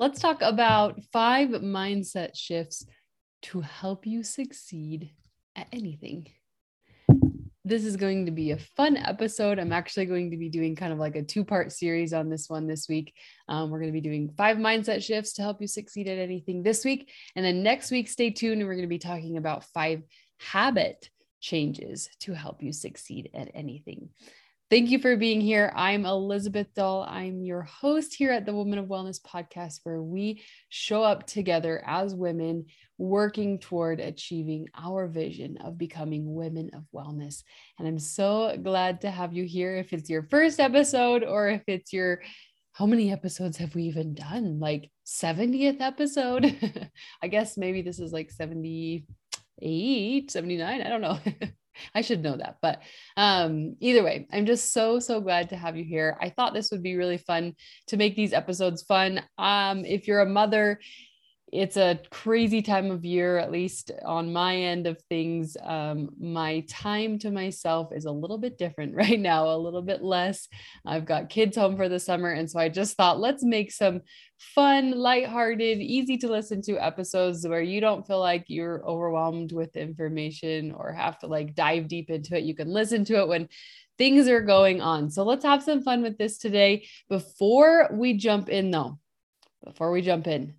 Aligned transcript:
let's 0.00 0.18
talk 0.18 0.40
about 0.40 0.98
five 1.12 1.50
mindset 1.50 2.30
shifts 2.34 2.86
to 3.42 3.60
help 3.60 4.06
you 4.06 4.22
succeed 4.22 5.10
at 5.54 5.66
anything. 5.74 6.26
This 7.66 7.84
is 7.84 7.98
going 7.98 8.24
to 8.24 8.32
be 8.32 8.52
a 8.52 8.58
fun 8.58 8.96
episode. 8.96 9.58
I'm 9.58 9.74
actually 9.74 10.06
going 10.06 10.30
to 10.30 10.38
be 10.38 10.48
doing 10.48 10.74
kind 10.74 10.94
of 10.94 10.98
like 10.98 11.16
a 11.16 11.22
two 11.22 11.44
part 11.44 11.70
series 11.70 12.14
on 12.14 12.30
this 12.30 12.48
one 12.48 12.66
this 12.66 12.88
week. 12.88 13.12
Um, 13.46 13.68
we're 13.68 13.78
going 13.78 13.92
to 13.92 14.00
be 14.00 14.00
doing 14.00 14.32
five 14.38 14.56
mindset 14.56 15.02
shifts 15.02 15.34
to 15.34 15.42
help 15.42 15.60
you 15.60 15.66
succeed 15.66 16.08
at 16.08 16.16
anything 16.16 16.62
this 16.62 16.82
week. 16.82 17.10
And 17.36 17.44
then 17.44 17.62
next 17.62 17.90
week, 17.90 18.08
stay 18.08 18.30
tuned. 18.30 18.62
And 18.62 18.68
we're 18.68 18.76
going 18.76 18.88
to 18.88 18.88
be 18.88 18.98
talking 18.98 19.36
about 19.36 19.64
five 19.64 20.02
habit 20.38 21.10
changes 21.40 22.08
to 22.20 22.32
help 22.32 22.62
you 22.62 22.72
succeed 22.72 23.28
at 23.34 23.50
anything. 23.52 24.08
Thank 24.70 24.90
you 24.90 25.00
for 25.00 25.16
being 25.16 25.40
here. 25.40 25.72
I'm 25.74 26.06
Elizabeth 26.06 26.68
Dahl. 26.76 27.02
I'm 27.02 27.42
your 27.42 27.62
host 27.62 28.14
here 28.14 28.30
at 28.30 28.46
the 28.46 28.54
Woman 28.54 28.78
of 28.78 28.86
Wellness 28.86 29.20
podcast, 29.20 29.80
where 29.82 30.00
we 30.00 30.44
show 30.68 31.02
up 31.02 31.26
together 31.26 31.82
as 31.84 32.14
women 32.14 32.66
working 32.96 33.58
toward 33.58 33.98
achieving 33.98 34.68
our 34.76 35.08
vision 35.08 35.56
of 35.56 35.76
becoming 35.76 36.36
women 36.36 36.70
of 36.72 36.84
wellness. 36.94 37.42
And 37.80 37.88
I'm 37.88 37.98
so 37.98 38.56
glad 38.62 39.00
to 39.00 39.10
have 39.10 39.32
you 39.32 39.42
here. 39.42 39.74
If 39.74 39.92
it's 39.92 40.08
your 40.08 40.22
first 40.22 40.60
episode 40.60 41.24
or 41.24 41.48
if 41.48 41.62
it's 41.66 41.92
your 41.92 42.22
how 42.70 42.86
many 42.86 43.10
episodes 43.10 43.56
have 43.56 43.74
we 43.74 43.82
even 43.82 44.14
done? 44.14 44.60
Like 44.60 44.88
70th 45.04 45.80
episode? 45.80 46.90
I 47.20 47.26
guess 47.26 47.58
maybe 47.58 47.82
this 47.82 47.98
is 47.98 48.12
like 48.12 48.30
78, 48.30 50.30
79. 50.30 50.80
I 50.80 50.88
don't 50.88 51.00
know. 51.00 51.18
I 51.94 52.00
should 52.00 52.22
know 52.22 52.36
that. 52.36 52.56
But 52.62 52.82
um, 53.16 53.76
either 53.80 54.02
way, 54.02 54.26
I'm 54.32 54.46
just 54.46 54.72
so, 54.72 54.98
so 54.98 55.20
glad 55.20 55.50
to 55.50 55.56
have 55.56 55.76
you 55.76 55.84
here. 55.84 56.16
I 56.20 56.30
thought 56.30 56.54
this 56.54 56.70
would 56.70 56.82
be 56.82 56.96
really 56.96 57.18
fun 57.18 57.54
to 57.88 57.96
make 57.96 58.16
these 58.16 58.32
episodes 58.32 58.82
fun. 58.82 59.22
Um, 59.38 59.84
if 59.84 60.06
you're 60.06 60.20
a 60.20 60.26
mother, 60.26 60.80
it's 61.52 61.76
a 61.76 61.98
crazy 62.10 62.62
time 62.62 62.90
of 62.90 63.04
year, 63.04 63.36
at 63.36 63.50
least 63.50 63.90
on 64.04 64.32
my 64.32 64.56
end 64.56 64.86
of 64.86 65.00
things. 65.08 65.56
Um, 65.62 66.10
my 66.20 66.64
time 66.68 67.18
to 67.20 67.30
myself 67.30 67.92
is 67.92 68.04
a 68.04 68.12
little 68.12 68.38
bit 68.38 68.56
different 68.56 68.94
right 68.96 69.18
now, 69.18 69.48
a 69.48 69.56
little 69.56 69.82
bit 69.82 70.02
less. 70.02 70.48
I've 70.86 71.06
got 71.06 71.28
kids 71.28 71.56
home 71.56 71.76
for 71.76 71.88
the 71.88 71.98
summer. 71.98 72.30
And 72.30 72.48
so 72.48 72.60
I 72.60 72.68
just 72.68 72.96
thought, 72.96 73.18
let's 73.18 73.42
make 73.42 73.72
some 73.72 74.02
fun, 74.38 74.92
lighthearted, 74.92 75.78
easy 75.78 76.16
to 76.18 76.28
listen 76.28 76.62
to 76.62 76.78
episodes 76.78 77.46
where 77.46 77.62
you 77.62 77.80
don't 77.80 78.06
feel 78.06 78.20
like 78.20 78.44
you're 78.46 78.84
overwhelmed 78.86 79.52
with 79.52 79.76
information 79.76 80.72
or 80.72 80.92
have 80.92 81.18
to 81.20 81.26
like 81.26 81.54
dive 81.54 81.88
deep 81.88 82.10
into 82.10 82.36
it. 82.36 82.44
You 82.44 82.54
can 82.54 82.68
listen 82.68 83.04
to 83.06 83.18
it 83.20 83.28
when 83.28 83.48
things 83.98 84.28
are 84.28 84.40
going 84.40 84.80
on. 84.80 85.10
So 85.10 85.24
let's 85.24 85.44
have 85.44 85.62
some 85.62 85.82
fun 85.82 86.02
with 86.02 86.16
this 86.16 86.38
today. 86.38 86.86
Before 87.08 87.90
we 87.92 88.16
jump 88.16 88.48
in, 88.48 88.70
though, 88.70 88.98
before 89.64 89.90
we 89.90 90.00
jump 90.00 90.26
in, 90.26 90.54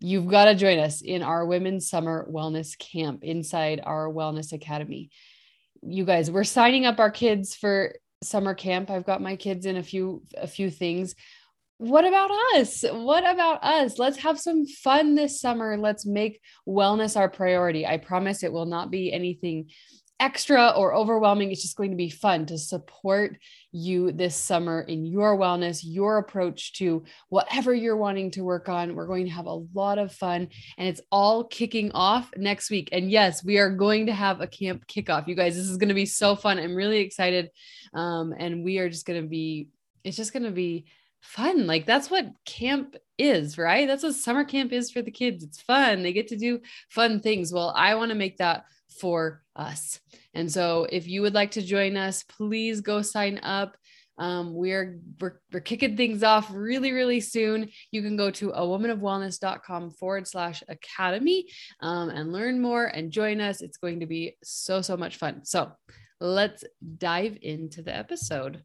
you've 0.00 0.28
got 0.28 0.46
to 0.46 0.54
join 0.54 0.78
us 0.78 1.00
in 1.00 1.22
our 1.22 1.46
women's 1.46 1.88
summer 1.88 2.26
wellness 2.30 2.78
camp 2.78 3.22
inside 3.22 3.80
our 3.82 4.08
wellness 4.08 4.52
academy. 4.52 5.10
You 5.82 6.04
guys, 6.04 6.30
we're 6.30 6.44
signing 6.44 6.86
up 6.86 6.98
our 6.98 7.10
kids 7.10 7.54
for 7.54 7.94
summer 8.22 8.54
camp. 8.54 8.90
I've 8.90 9.06
got 9.06 9.22
my 9.22 9.36
kids 9.36 9.66
in 9.66 9.76
a 9.76 9.82
few 9.82 10.22
a 10.36 10.46
few 10.46 10.70
things. 10.70 11.14
What 11.78 12.06
about 12.06 12.30
us? 12.54 12.84
What 12.90 13.28
about 13.28 13.62
us? 13.62 13.98
Let's 13.98 14.18
have 14.18 14.40
some 14.40 14.66
fun 14.66 15.14
this 15.14 15.40
summer. 15.40 15.76
Let's 15.76 16.06
make 16.06 16.40
wellness 16.66 17.16
our 17.16 17.28
priority. 17.28 17.86
I 17.86 17.98
promise 17.98 18.42
it 18.42 18.52
will 18.52 18.64
not 18.64 18.90
be 18.90 19.12
anything 19.12 19.70
extra 20.18 20.70
or 20.70 20.94
overwhelming. 20.94 21.50
It's 21.50 21.62
just 21.62 21.76
going 21.76 21.90
to 21.90 21.96
be 21.96 22.08
fun 22.08 22.46
to 22.46 22.58
support 22.58 23.36
you 23.70 24.12
this 24.12 24.34
summer 24.34 24.80
in 24.80 25.04
your 25.04 25.36
wellness, 25.36 25.80
your 25.84 26.18
approach 26.18 26.72
to 26.74 27.04
whatever 27.28 27.74
you're 27.74 27.96
wanting 27.96 28.30
to 28.32 28.42
work 28.42 28.68
on. 28.68 28.94
We're 28.94 29.06
going 29.06 29.26
to 29.26 29.32
have 29.32 29.46
a 29.46 29.62
lot 29.74 29.98
of 29.98 30.12
fun 30.12 30.48
and 30.78 30.88
it's 30.88 31.02
all 31.12 31.44
kicking 31.44 31.92
off 31.92 32.30
next 32.36 32.70
week. 32.70 32.88
And 32.92 33.10
yes, 33.10 33.44
we 33.44 33.58
are 33.58 33.70
going 33.70 34.06
to 34.06 34.12
have 34.12 34.40
a 34.40 34.46
camp 34.46 34.86
kickoff. 34.86 35.28
You 35.28 35.34
guys, 35.34 35.54
this 35.54 35.68
is 35.68 35.76
going 35.76 35.88
to 35.88 35.94
be 35.94 36.06
so 36.06 36.34
fun. 36.34 36.58
I'm 36.58 36.74
really 36.74 37.00
excited. 37.00 37.50
Um, 37.92 38.32
and 38.38 38.64
we 38.64 38.78
are 38.78 38.88
just 38.88 39.06
going 39.06 39.20
to 39.22 39.28
be, 39.28 39.68
it's 40.02 40.16
just 40.16 40.32
going 40.32 40.44
to 40.44 40.50
be 40.50 40.86
fun. 41.20 41.66
Like 41.66 41.86
that's 41.86 42.10
what 42.10 42.30
camp 42.44 42.96
is, 43.18 43.58
right? 43.58 43.86
That's 43.86 44.02
what 44.02 44.14
summer 44.14 44.44
camp 44.44 44.72
is 44.72 44.90
for 44.90 45.02
the 45.02 45.10
kids. 45.10 45.44
It's 45.44 45.60
fun. 45.60 46.02
They 46.02 46.12
get 46.12 46.28
to 46.28 46.36
do 46.36 46.60
fun 46.90 47.20
things. 47.20 47.52
Well, 47.52 47.72
I 47.76 47.94
want 47.94 48.10
to 48.10 48.16
make 48.16 48.38
that 48.38 48.64
for 49.00 49.42
us. 49.54 50.00
And 50.34 50.50
so 50.50 50.86
if 50.90 51.06
you 51.06 51.22
would 51.22 51.34
like 51.34 51.52
to 51.52 51.62
join 51.62 51.96
us, 51.96 52.22
please 52.22 52.80
go 52.80 53.02
sign 53.02 53.38
up. 53.38 53.76
Um, 54.18 54.54
we're, 54.54 54.98
we're, 55.20 55.40
we're 55.52 55.60
kicking 55.60 55.96
things 55.96 56.22
off 56.22 56.50
really, 56.50 56.92
really 56.92 57.20
soon. 57.20 57.68
You 57.90 58.00
can 58.00 58.16
go 58.16 58.30
to 58.30 58.52
a 58.52 58.66
woman 58.66 58.90
of 58.90 59.00
womanofwellness.com 59.00 59.90
forward 59.90 60.26
slash 60.26 60.62
academy 60.68 61.46
um, 61.80 62.08
and 62.08 62.32
learn 62.32 62.60
more 62.60 62.86
and 62.86 63.10
join 63.10 63.40
us. 63.42 63.60
It's 63.60 63.76
going 63.76 64.00
to 64.00 64.06
be 64.06 64.36
so, 64.42 64.80
so 64.80 64.96
much 64.96 65.16
fun. 65.16 65.44
So 65.44 65.70
let's 66.18 66.64
dive 66.96 67.36
into 67.42 67.82
the 67.82 67.94
episode. 67.94 68.64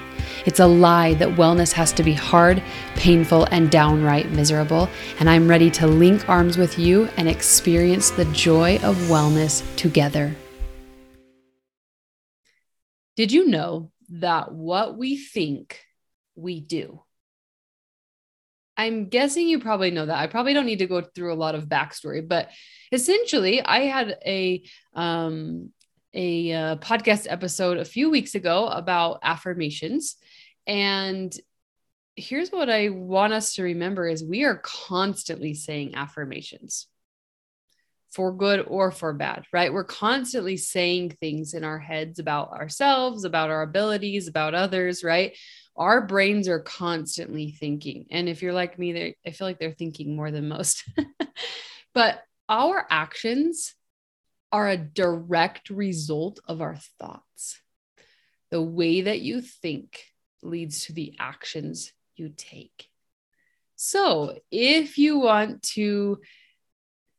It's 0.45 0.59
a 0.59 0.65
lie 0.65 1.13
that 1.15 1.29
wellness 1.29 1.71
has 1.73 1.91
to 1.93 2.03
be 2.03 2.13
hard, 2.13 2.63
painful, 2.95 3.45
and 3.45 3.69
downright 3.69 4.31
miserable. 4.31 4.89
And 5.19 5.29
I'm 5.29 5.47
ready 5.47 5.69
to 5.71 5.87
link 5.87 6.27
arms 6.27 6.57
with 6.57 6.79
you 6.79 7.09
and 7.17 7.29
experience 7.29 8.09
the 8.09 8.25
joy 8.25 8.77
of 8.77 8.95
wellness 9.07 9.63
together. 9.75 10.35
Did 13.15 13.31
you 13.31 13.47
know 13.47 13.91
that 14.09 14.51
what 14.51 14.97
we 14.97 15.17
think 15.17 15.79
we 16.35 16.59
do? 16.59 17.03
I'm 18.77 19.09
guessing 19.09 19.47
you 19.47 19.59
probably 19.59 19.91
know 19.91 20.07
that. 20.07 20.17
I 20.17 20.25
probably 20.25 20.53
don't 20.53 20.65
need 20.65 20.79
to 20.79 20.87
go 20.87 21.01
through 21.01 21.33
a 21.33 21.35
lot 21.35 21.53
of 21.53 21.67
backstory, 21.67 22.27
but 22.27 22.49
essentially, 22.91 23.61
I 23.61 23.81
had 23.81 24.17
a 24.25 24.63
um, 24.95 25.71
a 26.13 26.51
uh, 26.51 26.75
podcast 26.77 27.27
episode 27.29 27.77
a 27.77 27.85
few 27.85 28.09
weeks 28.09 28.35
ago 28.35 28.67
about 28.67 29.19
affirmations 29.23 30.17
and 30.67 31.35
here's 32.15 32.51
what 32.51 32.69
I 32.69 32.89
want 32.89 33.33
us 33.33 33.55
to 33.55 33.63
remember 33.63 34.07
is 34.07 34.23
we 34.23 34.43
are 34.43 34.57
constantly 34.57 35.53
saying 35.53 35.95
affirmations 35.95 36.87
for 38.11 38.33
good 38.33 38.65
or 38.67 38.91
for 38.91 39.13
bad, 39.13 39.45
right? 39.53 39.73
We're 39.73 39.85
constantly 39.85 40.57
saying 40.57 41.11
things 41.21 41.53
in 41.53 41.63
our 41.63 41.79
heads 41.79 42.19
about 42.19 42.51
ourselves, 42.51 43.23
about 43.23 43.49
our 43.49 43.61
abilities, 43.61 44.27
about 44.27 44.53
others, 44.53 45.03
right? 45.03 45.35
Our 45.77 46.05
brains 46.05 46.49
are 46.49 46.59
constantly 46.59 47.51
thinking. 47.51 48.07
And 48.11 48.27
if 48.27 48.41
you're 48.41 48.53
like 48.53 48.77
me, 48.77 48.91
they 48.91 49.15
I 49.25 49.31
feel 49.31 49.47
like 49.47 49.59
they're 49.59 49.71
thinking 49.71 50.15
more 50.15 50.29
than 50.29 50.49
most. 50.49 50.83
but 51.93 52.21
our 52.49 52.85
actions 52.89 53.73
are 54.51 54.67
a 54.67 54.77
direct 54.77 55.69
result 55.69 56.39
of 56.47 56.61
our 56.61 56.75
thoughts. 56.99 57.61
The 58.49 58.61
way 58.61 59.01
that 59.01 59.21
you 59.21 59.41
think 59.41 60.03
leads 60.41 60.85
to 60.85 60.93
the 60.93 61.15
actions 61.19 61.93
you 62.15 62.33
take. 62.35 62.89
So, 63.75 64.37
if 64.51 64.97
you 64.97 65.19
want 65.19 65.63
to 65.73 66.19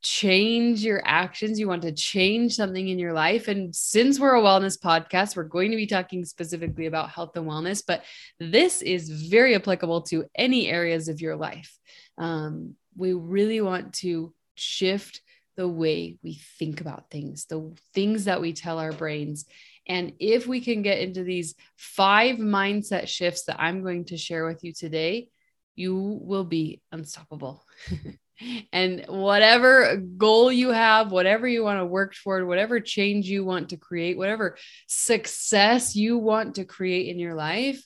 change 0.02 0.84
your 0.84 1.00
actions, 1.04 1.58
you 1.58 1.68
want 1.68 1.82
to 1.82 1.92
change 1.92 2.54
something 2.54 2.88
in 2.88 2.98
your 2.98 3.12
life. 3.12 3.48
And 3.48 3.74
since 3.74 4.18
we're 4.18 4.34
a 4.34 4.42
wellness 4.42 4.78
podcast, 4.78 5.36
we're 5.36 5.44
going 5.44 5.70
to 5.70 5.76
be 5.76 5.86
talking 5.86 6.24
specifically 6.24 6.86
about 6.86 7.10
health 7.10 7.36
and 7.36 7.46
wellness, 7.46 7.82
but 7.86 8.02
this 8.38 8.82
is 8.82 9.08
very 9.08 9.54
applicable 9.54 10.02
to 10.02 10.24
any 10.34 10.68
areas 10.68 11.08
of 11.08 11.20
your 11.20 11.36
life. 11.36 11.78
Um, 12.18 12.74
we 12.96 13.12
really 13.12 13.60
want 13.60 13.94
to 13.94 14.34
shift 14.54 15.22
the 15.56 15.68
way 15.68 16.18
we 16.22 16.40
think 16.58 16.80
about 16.80 17.10
things, 17.10 17.46
the 17.46 17.74
things 17.94 18.24
that 18.24 18.40
we 18.40 18.52
tell 18.52 18.78
our 18.78 18.92
brains. 18.92 19.44
And 19.86 20.12
if 20.18 20.46
we 20.46 20.60
can 20.60 20.82
get 20.82 21.00
into 21.00 21.24
these 21.24 21.54
five 21.76 22.36
mindset 22.36 23.08
shifts 23.08 23.44
that 23.44 23.60
I'm 23.60 23.82
going 23.82 24.06
to 24.06 24.16
share 24.16 24.46
with 24.46 24.64
you 24.64 24.72
today, 24.72 25.28
you 25.74 26.20
will 26.22 26.44
be 26.44 26.80
unstoppable. 26.90 27.64
and 28.72 29.04
whatever 29.08 29.96
goal 29.96 30.52
you 30.52 30.70
have, 30.70 31.12
whatever 31.12 31.46
you 31.46 31.62
want 31.62 31.80
to 31.80 31.86
work 31.86 32.14
toward, 32.14 32.46
whatever 32.46 32.80
change 32.80 33.26
you 33.26 33.44
want 33.44 33.70
to 33.70 33.76
create, 33.76 34.16
whatever 34.16 34.56
success 34.86 35.94
you 35.96 36.18
want 36.18 36.56
to 36.56 36.64
create 36.64 37.08
in 37.08 37.18
your 37.18 37.34
life 37.34 37.84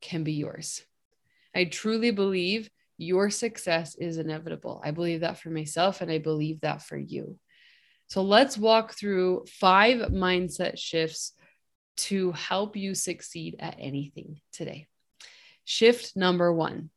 can 0.00 0.24
be 0.24 0.32
yours. 0.32 0.82
I 1.54 1.64
truly 1.64 2.10
believe 2.10 2.70
your 2.98 3.30
success 3.30 3.94
is 3.96 4.18
inevitable. 4.18 4.80
I 4.84 4.90
believe 4.90 5.20
that 5.20 5.38
for 5.38 5.50
myself 5.50 6.00
and 6.00 6.10
I 6.10 6.18
believe 6.18 6.60
that 6.60 6.82
for 6.82 6.96
you. 6.96 7.38
So 8.08 8.22
let's 8.22 8.56
walk 8.56 8.94
through 8.94 9.46
five 9.60 10.10
mindset 10.10 10.78
shifts 10.78 11.32
to 11.98 12.32
help 12.32 12.76
you 12.76 12.94
succeed 12.94 13.56
at 13.58 13.76
anything 13.78 14.40
today. 14.52 14.86
Shift 15.64 16.16
number 16.16 16.52
one 16.52 16.90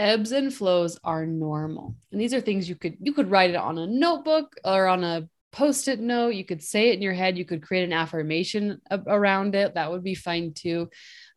ebbs 0.00 0.32
and 0.32 0.52
flows 0.52 0.98
are 1.04 1.26
normal 1.26 1.94
and 2.10 2.18
these 2.18 2.32
are 2.32 2.40
things 2.40 2.66
you 2.66 2.74
could 2.74 2.96
you 3.00 3.12
could 3.12 3.30
write 3.30 3.50
it 3.50 3.56
on 3.56 3.76
a 3.76 3.86
notebook 3.86 4.56
or 4.64 4.86
on 4.86 5.04
a 5.04 5.28
post-it 5.52 6.00
note 6.00 6.30
you 6.30 6.44
could 6.44 6.62
say 6.62 6.88
it 6.88 6.94
in 6.94 7.02
your 7.02 7.12
head 7.12 7.36
you 7.36 7.44
could 7.44 7.62
create 7.62 7.84
an 7.84 7.92
affirmation 7.92 8.80
around 9.06 9.54
it 9.54 9.74
that 9.74 9.90
would 9.90 10.02
be 10.02 10.14
fine 10.14 10.54
too 10.54 10.88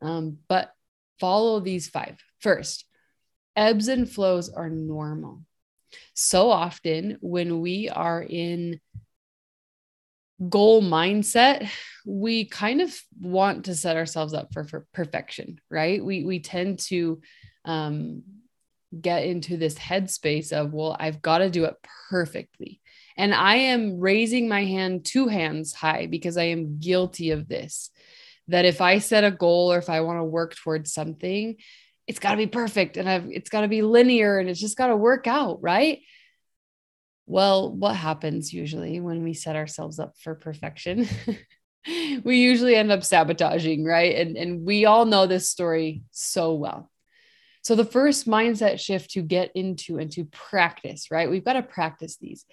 um, 0.01 0.37
but 0.47 0.71
follow 1.19 1.59
these 1.59 1.89
five 1.89 2.15
first 2.39 2.85
ebbs 3.55 3.87
and 3.87 4.09
flows 4.09 4.49
are 4.49 4.69
normal 4.69 5.41
so 6.13 6.49
often 6.49 7.17
when 7.21 7.61
we 7.61 7.89
are 7.89 8.21
in 8.21 8.79
goal 10.49 10.81
mindset 10.81 11.69
we 12.05 12.45
kind 12.45 12.81
of 12.81 12.93
want 13.19 13.65
to 13.65 13.75
set 13.75 13.95
ourselves 13.95 14.33
up 14.33 14.51
for, 14.53 14.63
for 14.63 14.85
perfection 14.93 15.59
right 15.69 16.03
we 16.03 16.23
we 16.23 16.39
tend 16.39 16.79
to 16.79 17.21
um, 17.65 18.23
get 18.99 19.25
into 19.25 19.57
this 19.57 19.75
headspace 19.75 20.51
of, 20.51 20.73
well, 20.73 20.95
I've 20.99 21.21
got 21.21 21.39
to 21.39 21.49
do 21.49 21.65
it 21.65 21.75
perfectly. 22.09 22.81
And 23.17 23.33
I 23.33 23.55
am 23.55 23.99
raising 23.99 24.47
my 24.47 24.63
hand 24.65 25.05
two 25.05 25.27
hands 25.27 25.73
high 25.73 26.07
because 26.07 26.37
I 26.37 26.45
am 26.45 26.79
guilty 26.79 27.31
of 27.31 27.47
this. 27.47 27.89
That 28.49 28.65
if 28.65 28.81
I 28.81 28.99
set 28.99 29.23
a 29.23 29.31
goal 29.31 29.71
or 29.71 29.77
if 29.77 29.89
I 29.89 30.01
want 30.01 30.19
to 30.19 30.25
work 30.25 30.55
towards 30.55 30.93
something, 30.93 31.55
it's 32.07 32.19
got 32.19 32.31
to 32.31 32.37
be 32.37 32.47
perfect 32.47 32.97
and 32.97 33.09
I've, 33.09 33.29
it's 33.29 33.49
got 33.49 33.61
to 33.61 33.67
be 33.67 33.81
linear 33.81 34.39
and 34.39 34.49
it's 34.49 34.59
just 34.59 34.77
got 34.77 34.87
to 34.87 34.97
work 34.97 35.27
out, 35.27 35.59
right? 35.61 35.99
Well, 37.25 37.73
what 37.73 37.95
happens 37.95 38.53
usually 38.53 38.99
when 38.99 39.23
we 39.23 39.33
set 39.33 39.55
ourselves 39.55 39.99
up 39.99 40.15
for 40.19 40.35
perfection? 40.35 41.07
we 42.23 42.37
usually 42.37 42.75
end 42.75 42.91
up 42.91 43.03
sabotaging, 43.03 43.85
right? 43.85 44.15
And, 44.15 44.35
and 44.35 44.65
we 44.65 44.85
all 44.85 45.05
know 45.05 45.25
this 45.25 45.49
story 45.49 46.03
so 46.11 46.53
well. 46.53 46.89
So, 47.61 47.75
the 47.75 47.85
first 47.85 48.27
mindset 48.27 48.81
shift 48.81 49.11
to 49.11 49.21
get 49.21 49.51
into 49.55 49.97
and 49.97 50.11
to 50.11 50.25
practice, 50.25 51.09
right? 51.09 51.29
We've 51.29 51.45
got 51.45 51.53
to 51.53 51.63
practice 51.63 52.17
these, 52.17 52.45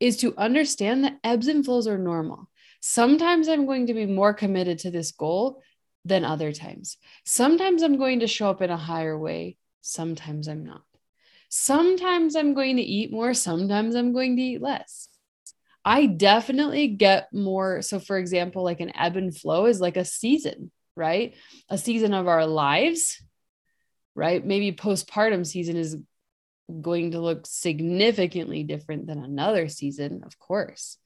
is 0.00 0.16
to 0.18 0.36
understand 0.36 1.04
that 1.04 1.18
ebbs 1.22 1.46
and 1.46 1.64
flows 1.64 1.86
are 1.86 1.98
normal. 1.98 2.48
Sometimes 2.80 3.46
I'm 3.46 3.66
going 3.66 3.86
to 3.86 3.94
be 3.94 4.06
more 4.06 4.34
committed 4.34 4.80
to 4.80 4.90
this 4.90 5.12
goal 5.12 5.62
than 6.06 6.24
other 6.24 6.52
times. 6.52 6.96
Sometimes 7.24 7.82
I'm 7.82 7.98
going 7.98 8.20
to 8.20 8.26
show 8.26 8.50
up 8.50 8.62
in 8.62 8.70
a 8.70 8.76
higher 8.76 9.18
way. 9.18 9.56
Sometimes 9.80 10.48
I'm 10.48 10.64
not. 10.64 10.82
Sometimes 11.48 12.36
I'm 12.36 12.54
going 12.54 12.76
to 12.76 12.82
eat 12.82 13.12
more. 13.12 13.34
Sometimes 13.34 13.94
I'm 13.94 14.12
going 14.12 14.36
to 14.36 14.42
eat 14.42 14.62
less. 14.62 15.08
I 15.84 16.06
definitely 16.06 16.88
get 16.88 17.32
more. 17.32 17.82
So, 17.82 18.00
for 18.00 18.18
example, 18.18 18.64
like 18.64 18.80
an 18.80 18.96
ebb 18.96 19.16
and 19.16 19.36
flow 19.36 19.66
is 19.66 19.80
like 19.80 19.96
a 19.96 20.04
season, 20.04 20.72
right? 20.96 21.34
A 21.68 21.78
season 21.78 22.14
of 22.14 22.26
our 22.26 22.46
lives 22.46 23.22
right? 24.16 24.44
Maybe 24.44 24.72
postpartum 24.72 25.46
season 25.46 25.76
is 25.76 25.96
going 26.80 27.12
to 27.12 27.20
look 27.20 27.46
significantly 27.46 28.64
different 28.64 29.06
than 29.06 29.22
another 29.22 29.68
season, 29.68 30.22
of 30.24 30.36
course, 30.38 30.96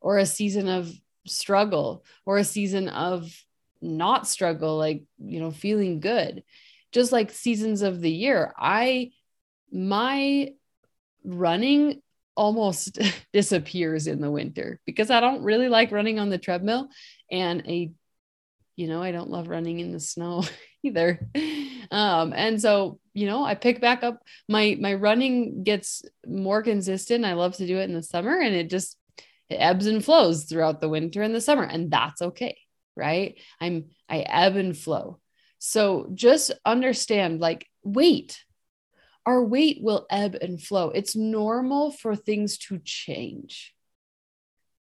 or 0.00 0.16
a 0.16 0.24
season 0.24 0.68
of 0.68 0.90
struggle, 1.26 2.04
or 2.24 2.38
a 2.38 2.44
season 2.44 2.88
of 2.88 3.30
not 3.84 4.26
struggle, 4.26 4.78
like, 4.78 5.04
you 5.18 5.40
know, 5.40 5.50
feeling 5.50 6.00
good. 6.00 6.42
Just 6.92 7.12
like 7.12 7.30
seasons 7.30 7.82
of 7.82 8.00
the 8.00 8.10
year, 8.10 8.54
I, 8.56 9.12
my 9.72 10.52
running 11.24 12.02
almost 12.36 12.98
disappears 13.32 14.06
in 14.06 14.20
the 14.20 14.30
winter 14.30 14.80
because 14.86 15.10
I 15.10 15.20
don't 15.20 15.42
really 15.42 15.68
like 15.68 15.92
running 15.92 16.18
on 16.18 16.30
the 16.30 16.38
treadmill 16.38 16.88
and 17.30 17.62
a 17.66 17.92
you 18.76 18.88
know, 18.88 19.02
I 19.02 19.12
don't 19.12 19.30
love 19.30 19.48
running 19.48 19.80
in 19.80 19.92
the 19.92 20.00
snow 20.00 20.42
either. 20.82 21.20
Um, 21.90 22.32
and 22.34 22.60
so, 22.60 22.98
you 23.12 23.26
know, 23.26 23.44
I 23.44 23.54
pick 23.54 23.80
back 23.80 24.02
up 24.02 24.20
my 24.48 24.76
my 24.80 24.94
running 24.94 25.62
gets 25.62 26.02
more 26.26 26.62
consistent. 26.62 27.24
I 27.24 27.34
love 27.34 27.56
to 27.56 27.66
do 27.66 27.78
it 27.78 27.84
in 27.84 27.94
the 27.94 28.02
summer 28.02 28.38
and 28.38 28.54
it 28.54 28.70
just 28.70 28.96
it 29.48 29.56
ebbs 29.56 29.86
and 29.86 30.04
flows 30.04 30.44
throughout 30.44 30.80
the 30.80 30.88
winter 30.88 31.22
and 31.22 31.34
the 31.34 31.40
summer 31.40 31.62
and 31.62 31.90
that's 31.90 32.20
okay, 32.20 32.58
right? 32.96 33.38
I'm 33.60 33.86
I 34.08 34.20
ebb 34.20 34.56
and 34.56 34.76
flow. 34.76 35.20
So 35.58 36.10
just 36.14 36.52
understand 36.64 37.40
like 37.40 37.66
weight. 37.82 38.44
Our 39.26 39.42
weight 39.42 39.78
will 39.80 40.06
ebb 40.10 40.36
and 40.40 40.62
flow. 40.62 40.90
It's 40.90 41.16
normal 41.16 41.90
for 41.90 42.14
things 42.14 42.58
to 42.58 42.78
change. 42.78 43.74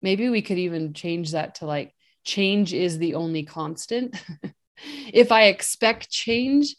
Maybe 0.03 0.29
we 0.29 0.43
could 0.43 0.59
even 0.59 0.93
change 0.93 1.33
that 1.33 1.57
to 1.57 1.67
like 1.67 1.95
change 2.25 2.75
is 2.75 2.99
the 2.99 3.15
only 3.15 3.45
constant. 3.45 4.17
if 5.13 5.31
I 5.31 5.45
expect 5.45 6.11
change, 6.11 6.75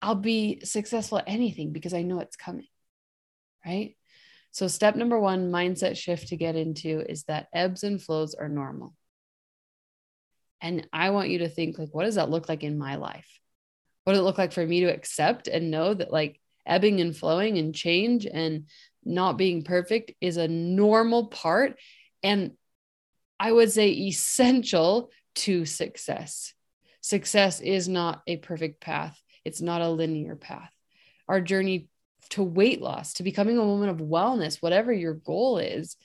I'll 0.00 0.14
be 0.14 0.60
successful 0.64 1.18
at 1.18 1.28
anything 1.28 1.72
because 1.72 1.94
I 1.94 2.02
know 2.02 2.20
it's 2.20 2.36
coming. 2.36 2.66
Right. 3.64 3.96
So, 4.50 4.68
step 4.68 4.94
number 4.94 5.18
one, 5.18 5.50
mindset 5.50 5.96
shift 5.96 6.28
to 6.28 6.36
get 6.36 6.54
into 6.54 7.00
is 7.00 7.24
that 7.24 7.48
ebbs 7.52 7.82
and 7.82 8.00
flows 8.00 8.34
are 8.34 8.48
normal. 8.48 8.94
And 10.60 10.88
I 10.92 11.10
want 11.10 11.28
you 11.28 11.38
to 11.38 11.48
think, 11.48 11.78
like, 11.78 11.90
what 11.92 12.04
does 12.04 12.14
that 12.14 12.30
look 12.30 12.48
like 12.48 12.62
in 12.62 12.78
my 12.78 12.96
life? 12.96 13.28
What 14.04 14.14
does 14.14 14.20
it 14.20 14.24
look 14.24 14.38
like 14.38 14.52
for 14.52 14.66
me 14.66 14.80
to 14.80 14.94
accept 14.94 15.48
and 15.48 15.70
know 15.70 15.94
that, 15.94 16.12
like, 16.12 16.40
ebbing 16.66 17.00
and 17.00 17.16
flowing 17.16 17.58
and 17.58 17.74
change 17.74 18.26
and 18.26 18.66
not 19.04 19.36
being 19.36 19.62
perfect 19.62 20.12
is 20.20 20.36
a 20.36 20.48
normal 20.48 21.26
part 21.26 21.78
and 22.22 22.52
I 23.38 23.52
would 23.52 23.70
say 23.70 23.90
essential 23.90 25.10
to 25.36 25.66
success. 25.66 26.54
Success 27.00 27.60
is 27.60 27.88
not 27.88 28.22
a 28.26 28.38
perfect 28.38 28.80
path, 28.80 29.20
it's 29.44 29.60
not 29.60 29.82
a 29.82 29.88
linear 29.90 30.36
path. 30.36 30.70
Our 31.28 31.40
journey 31.40 31.88
to 32.30 32.42
weight 32.42 32.80
loss, 32.80 33.14
to 33.14 33.22
becoming 33.22 33.58
a 33.58 33.66
woman 33.66 33.90
of 33.90 33.98
wellness, 33.98 34.62
whatever 34.62 34.92
your 34.92 35.14
goal 35.14 35.58
is, 35.58 35.96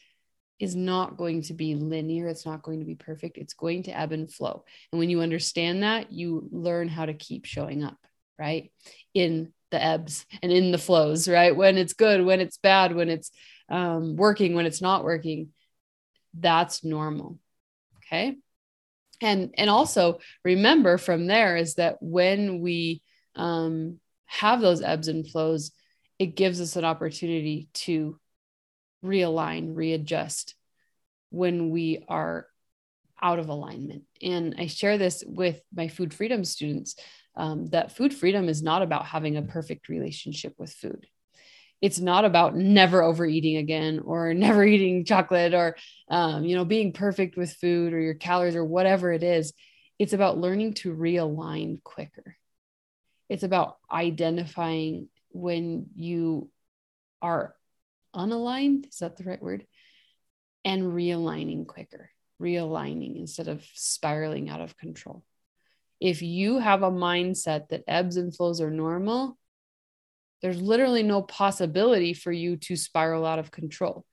is 0.59 0.75
not 0.75 1.17
going 1.17 1.41
to 1.43 1.53
be 1.53 1.75
linear. 1.75 2.27
It's 2.27 2.45
not 2.45 2.61
going 2.61 2.79
to 2.79 2.85
be 2.85 2.95
perfect. 2.95 3.37
It's 3.37 3.53
going 3.53 3.83
to 3.83 3.97
ebb 3.97 4.11
and 4.11 4.31
flow. 4.31 4.65
And 4.91 4.99
when 4.99 5.09
you 5.09 5.21
understand 5.21 5.83
that, 5.83 6.11
you 6.11 6.47
learn 6.51 6.89
how 6.89 7.05
to 7.05 7.13
keep 7.13 7.45
showing 7.45 7.83
up, 7.83 7.97
right? 8.37 8.71
In 9.13 9.53
the 9.71 9.83
ebbs 9.83 10.25
and 10.41 10.51
in 10.51 10.71
the 10.71 10.77
flows, 10.77 11.27
right? 11.27 11.55
When 11.55 11.77
it's 11.77 11.93
good, 11.93 12.25
when 12.25 12.41
it's 12.41 12.57
bad, 12.57 12.95
when 12.95 13.09
it's 13.09 13.31
um, 13.69 14.15
working, 14.15 14.55
when 14.55 14.65
it's 14.65 14.81
not 14.81 15.03
working 15.03 15.49
that's 16.33 16.83
normal 16.83 17.37
okay 17.97 18.37
and 19.21 19.53
and 19.57 19.69
also 19.69 20.19
remember 20.43 20.97
from 20.97 21.27
there 21.27 21.57
is 21.57 21.75
that 21.75 21.97
when 22.01 22.61
we 22.61 23.01
um, 23.35 23.99
have 24.25 24.61
those 24.61 24.81
ebbs 24.81 25.07
and 25.07 25.27
flows 25.27 25.71
it 26.17 26.35
gives 26.35 26.61
us 26.61 26.75
an 26.75 26.85
opportunity 26.85 27.69
to 27.73 28.19
realign 29.03 29.75
readjust 29.75 30.55
when 31.29 31.69
we 31.69 32.03
are 32.07 32.47
out 33.21 33.39
of 33.39 33.49
alignment. 33.49 34.03
And 34.21 34.55
i 34.57 34.67
share 34.67 34.97
this 34.97 35.23
with 35.27 35.61
my 35.73 35.87
food 35.87 36.13
freedom 36.13 36.43
students 36.43 36.95
um, 37.35 37.67
that 37.67 37.95
food 37.95 38.13
freedom 38.13 38.49
is 38.49 38.61
not 38.61 38.81
about 38.81 39.05
having 39.05 39.37
a 39.37 39.41
perfect 39.41 39.87
relationship 39.89 40.53
with 40.57 40.73
food. 40.73 41.07
It's 41.81 41.99
not 41.99 42.25
about 42.25 42.55
never 42.55 43.01
overeating 43.01 43.57
again 43.57 44.01
or 44.03 44.33
never 44.33 44.63
eating 44.63 45.05
chocolate 45.05 45.53
or 45.53 45.75
um, 46.09 46.43
you 46.43 46.55
know 46.55 46.65
being 46.65 46.93
perfect 46.93 47.37
with 47.37 47.53
food 47.53 47.93
or 47.93 47.99
your 47.99 48.15
calories 48.15 48.55
or 48.55 48.65
whatever 48.65 49.11
it 49.11 49.23
is. 49.23 49.53
It's 49.97 50.13
about 50.13 50.37
learning 50.37 50.75
to 50.75 50.95
realign 50.95 51.83
quicker. 51.83 52.35
It's 53.27 53.43
about 53.43 53.77
identifying 53.91 55.09
when 55.31 55.87
you 55.95 56.49
are 57.21 57.53
unaligned 58.15 58.87
is 58.89 58.97
that 58.97 59.17
the 59.17 59.23
right 59.23 59.41
word 59.41 59.65
and 60.65 60.83
realigning 60.93 61.65
quicker 61.67 62.09
realigning 62.41 63.17
instead 63.17 63.47
of 63.47 63.65
spiraling 63.73 64.49
out 64.49 64.61
of 64.61 64.77
control 64.77 65.23
if 65.99 66.21
you 66.21 66.59
have 66.59 66.83
a 66.83 66.91
mindset 66.91 67.67
that 67.69 67.83
ebbs 67.87 68.17
and 68.17 68.35
flows 68.35 68.61
are 68.61 68.71
normal 68.71 69.37
there's 70.41 70.61
literally 70.61 71.03
no 71.03 71.21
possibility 71.21 72.13
for 72.13 72.31
you 72.31 72.55
to 72.57 72.75
spiral 72.75 73.25
out 73.25 73.39
of 73.39 73.51
control 73.51 74.05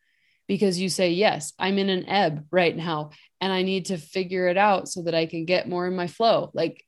because 0.48 0.78
you 0.78 0.88
say, 0.88 1.10
Yes, 1.10 1.52
I'm 1.58 1.78
in 1.78 1.88
an 1.88 2.08
ebb 2.08 2.46
right 2.50 2.76
now 2.76 3.10
and 3.40 3.52
I 3.52 3.62
need 3.62 3.86
to 3.86 3.96
figure 3.96 4.48
it 4.48 4.56
out 4.56 4.88
so 4.88 5.02
that 5.02 5.14
I 5.14 5.26
can 5.26 5.44
get 5.44 5.68
more 5.68 5.86
in 5.86 5.96
my 5.96 6.06
flow. 6.06 6.50
Like 6.54 6.84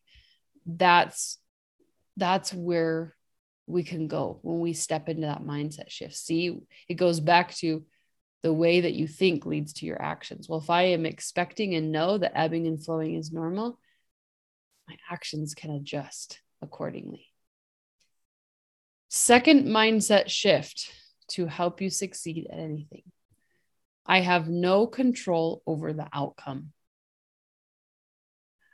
that's 0.67 1.39
that's 2.17 2.53
where 2.53 3.15
we 3.69 3.83
can 3.83 4.09
go 4.09 4.39
when 4.43 4.61
we 4.61 4.73
step 4.73 5.09
into 5.09 5.27
that 5.27 5.45
mindset 5.45 5.91
shift. 5.91 6.17
See, 6.17 6.59
it 6.89 6.95
goes 6.95 7.21
back 7.21 7.55
to 7.57 7.85
the 8.43 8.53
way 8.53 8.81
that 8.81 8.95
you 8.95 9.07
think 9.07 9.45
leads 9.45 9.75
to 9.75 9.87
your 9.87 10.01
actions. 10.01 10.49
Well, 10.49 10.61
if 10.61 10.71
I 10.71 10.85
am 10.85 11.05
expecting 11.05 11.75
and 11.75 11.93
know 11.93 12.19
that 12.19 12.37
ebbing 12.37 12.67
and 12.67 12.83
flowing 12.83 13.15
is 13.15 13.33
normal, 13.33 13.79
my 14.89 14.97
actions 15.11 15.55
can 15.55 15.71
adjust 15.71 16.41
accordingly. 16.63 17.27
Second 19.09 19.67
mindset 19.67 20.29
shift 20.29 20.91
to 21.29 21.47
help 21.47 21.81
you 21.81 21.91
succeed 21.91 22.47
at 22.51 22.59
anything. 22.59 23.03
I 24.07 24.21
have 24.21 24.49
no 24.49 24.87
control 24.87 25.63
over 25.67 25.93
the 25.93 26.09
outcome. 26.13 26.73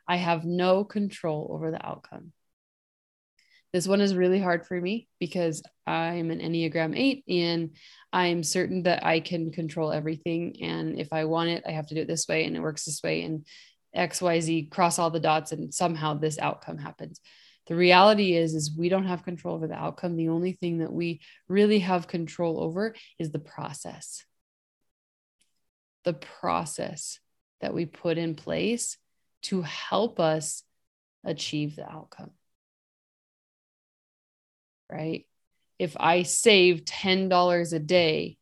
I 0.06 0.16
have 0.16 0.44
no 0.44 0.84
control 0.84 1.48
over 1.50 1.70
the 1.70 1.84
outcome. 1.84 2.32
This 3.75 3.88
one 3.88 4.00
is 4.00 4.14
really 4.14 4.40
hard 4.40 4.66
for 4.66 4.81
me 4.81 5.09
because 5.19 5.62
I'm 5.85 6.31
an 6.31 6.38
Enneagram 6.38 6.97
8 6.97 7.25
and 7.28 7.71
I'm 8.12 8.45
certain 8.45 8.85
that 8.85 9.04
I 9.04 9.19
can 9.19 9.50
control 9.50 9.90
everything. 9.90 10.62
And 10.62 10.99
if 10.99 11.12
I 11.12 11.25
want 11.25 11.50
it, 11.50 11.64
I 11.66 11.73
have 11.73 11.88
to 11.88 11.95
do 11.95 12.02
it 12.02 12.07
this 12.07 12.28
way 12.28 12.45
and 12.45 12.57
it 12.57 12.61
works 12.61 12.85
this 12.85 13.02
way. 13.02 13.23
And 13.23 13.45
XYZ, 13.97 14.71
cross 14.71 15.00
all 15.00 15.11
the 15.11 15.19
dots, 15.19 15.50
and 15.50 15.75
somehow 15.75 16.14
this 16.14 16.38
outcome 16.38 16.78
happens 16.78 17.21
the 17.66 17.75
reality 17.75 18.35
is 18.35 18.54
is 18.54 18.76
we 18.76 18.88
don't 18.88 19.07
have 19.07 19.25
control 19.25 19.54
over 19.54 19.66
the 19.66 19.75
outcome 19.75 20.16
the 20.16 20.28
only 20.28 20.52
thing 20.52 20.78
that 20.78 20.93
we 20.93 21.21
really 21.49 21.78
have 21.78 22.07
control 22.07 22.61
over 22.62 22.95
is 23.19 23.31
the 23.31 23.38
process 23.38 24.25
the 26.04 26.12
process 26.12 27.19
that 27.61 27.73
we 27.73 27.87
put 27.87 28.19
in 28.19 28.35
place 28.35 28.99
to 29.43 29.62
help 29.62 30.21
us 30.21 30.62
achieve 31.25 31.76
the 31.76 31.90
outcome 31.90 32.31
right 34.94 35.26
if 35.78 35.96
i 35.98 36.22
save 36.22 36.84
$10 36.84 37.72
a 37.72 37.78
day 37.78 38.36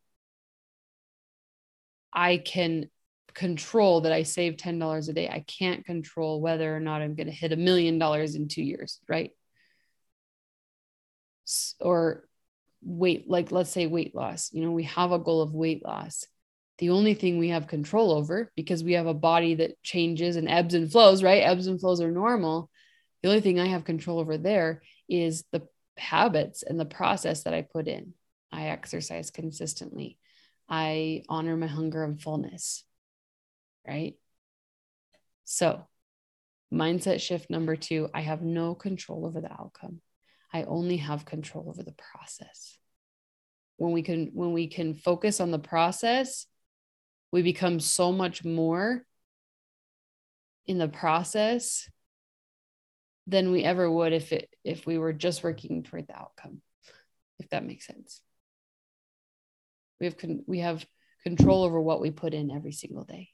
i 2.13 2.37
can 2.37 2.89
control 3.33 4.01
that 4.01 4.11
I 4.11 4.23
save 4.23 4.57
$10 4.57 5.09
a 5.09 5.13
day. 5.13 5.27
I 5.27 5.43
can't 5.47 5.85
control 5.85 6.41
whether 6.41 6.75
or 6.75 6.79
not 6.79 7.01
I'm 7.01 7.15
going 7.15 7.27
to 7.27 7.33
hit 7.33 7.51
a 7.51 7.57
million 7.57 7.97
dollars 7.99 8.35
in 8.35 8.47
two 8.47 8.63
years, 8.63 8.99
right? 9.07 9.31
Or 11.79 12.27
weight, 12.81 13.29
like 13.29 13.51
let's 13.51 13.69
say 13.69 13.87
weight 13.87 14.15
loss. 14.15 14.51
You 14.53 14.63
know, 14.63 14.71
we 14.71 14.83
have 14.83 15.11
a 15.11 15.19
goal 15.19 15.41
of 15.41 15.53
weight 15.53 15.83
loss. 15.83 16.25
The 16.79 16.89
only 16.89 17.13
thing 17.13 17.37
we 17.37 17.49
have 17.49 17.67
control 17.67 18.11
over, 18.11 18.51
because 18.55 18.83
we 18.83 18.93
have 18.93 19.07
a 19.07 19.13
body 19.13 19.55
that 19.55 19.81
changes 19.83 20.35
and 20.35 20.49
ebbs 20.49 20.73
and 20.73 20.91
flows, 20.91 21.23
right? 21.23 21.43
Ebbs 21.43 21.67
and 21.67 21.79
flows 21.79 22.01
are 22.01 22.11
normal. 22.11 22.69
The 23.21 23.29
only 23.29 23.41
thing 23.41 23.59
I 23.59 23.67
have 23.67 23.85
control 23.85 24.19
over 24.19 24.37
there 24.37 24.81
is 25.07 25.43
the 25.51 25.67
habits 25.97 26.63
and 26.63 26.79
the 26.79 26.85
process 26.85 27.43
that 27.43 27.53
I 27.53 27.61
put 27.61 27.87
in. 27.87 28.13
I 28.51 28.67
exercise 28.67 29.31
consistently. 29.31 30.17
I 30.69 31.23
honor 31.27 31.57
my 31.57 31.67
hunger 31.67 32.03
and 32.03 32.21
fullness 32.21 32.83
right? 33.87 34.15
So, 35.45 35.85
mindset 36.73 37.21
shift 37.21 37.49
number 37.49 37.75
two 37.75 38.09
I 38.13 38.21
have 38.21 38.41
no 38.41 38.75
control 38.75 39.25
over 39.25 39.41
the 39.41 39.51
outcome. 39.51 40.01
I 40.51 40.63
only 40.63 40.97
have 40.97 41.25
control 41.25 41.69
over 41.69 41.83
the 41.83 41.93
process. 41.93 42.77
When 43.77 43.91
we 43.91 44.01
can 44.01 44.31
when 44.33 44.53
we 44.53 44.67
can 44.67 44.93
focus 44.93 45.39
on 45.39 45.51
the 45.51 45.59
process, 45.59 46.45
we 47.31 47.41
become 47.41 47.79
so 47.79 48.11
much 48.11 48.43
more 48.45 49.05
in 50.65 50.77
the 50.77 50.87
process 50.87 51.89
than 53.27 53.51
we 53.51 53.63
ever 53.63 53.89
would 53.89 54.13
if 54.13 54.31
it 54.31 54.49
if 54.63 54.85
we 54.85 54.97
were 54.97 55.13
just 55.13 55.43
working 55.43 55.83
toward 55.83 56.07
the 56.07 56.15
outcome 56.15 56.61
if 57.39 57.49
that 57.49 57.65
makes 57.65 57.87
sense 57.87 58.21
we 59.99 60.05
have 60.05 60.17
con- 60.17 60.43
we 60.47 60.59
have 60.59 60.85
control 61.23 61.63
over 61.63 61.79
what 61.79 62.01
we 62.01 62.11
put 62.11 62.33
in 62.33 62.51
every 62.51 62.73
single 62.73 63.03
day 63.03 63.29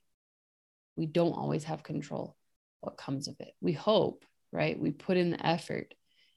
we 0.95 1.05
don't 1.05 1.33
always 1.33 1.63
have 1.63 1.81
control 1.81 2.35
what 2.81 2.97
comes 2.97 3.27
of 3.27 3.35
it. 3.39 3.53
We 3.61 3.73
hope, 3.73 4.25
right? 4.51 4.79
We 4.79 4.91
put 4.91 5.17
in 5.17 5.31
the 5.31 5.45
effort 5.45 5.93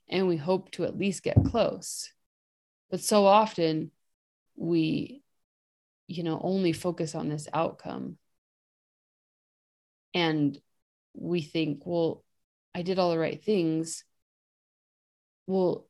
and 0.09 0.27
we 0.27 0.37
hope 0.37 0.71
to 0.71 0.83
at 0.85 0.97
least 0.97 1.23
get 1.23 1.37
close. 1.45 2.11
But 2.89 3.01
so 3.01 3.25
often 3.25 3.91
we, 4.55 5.21
you 6.07 6.23
know, 6.23 6.39
only 6.43 6.73
focus 6.73 7.15
on 7.15 7.29
this 7.29 7.47
outcome. 7.53 8.17
And 10.13 10.57
we 11.13 11.41
think, 11.41 11.81
well, 11.85 12.23
I 12.75 12.81
did 12.81 12.99
all 12.99 13.11
the 13.11 13.19
right 13.19 13.43
things. 13.43 14.03
Well, 15.47 15.87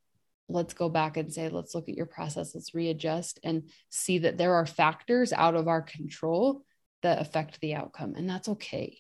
let's 0.50 0.74
go 0.74 0.90
back 0.90 1.18
and 1.18 1.34
say, 1.34 1.50
let's 1.50 1.74
look 1.74 1.90
at 1.90 1.96
your 1.96 2.06
process, 2.06 2.54
let's 2.54 2.74
readjust 2.74 3.40
and 3.44 3.70
see 3.90 4.20
that 4.20 4.38
there 4.38 4.56
are 4.56 4.66
factors 4.66 5.32
out 5.34 5.56
of 5.56 5.68
our 5.68 5.82
control 5.82 6.64
that 7.02 7.22
affect 7.22 7.60
the 7.60 7.76
outcome. 7.76 8.14
And 8.16 8.30
that's 8.30 8.50
okay. 8.50 8.98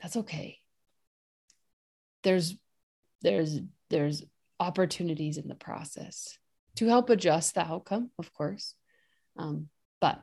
That's 0.00 0.16
okay. 0.16 0.58
There's 2.22 2.54
there's 3.22 3.60
there's 3.88 4.24
opportunities 4.58 5.38
in 5.38 5.48
the 5.48 5.54
process 5.54 6.38
to 6.76 6.86
help 6.86 7.10
adjust 7.10 7.54
the 7.54 7.62
outcome, 7.62 8.10
of 8.18 8.32
course. 8.32 8.74
Um, 9.36 9.68
but 10.00 10.22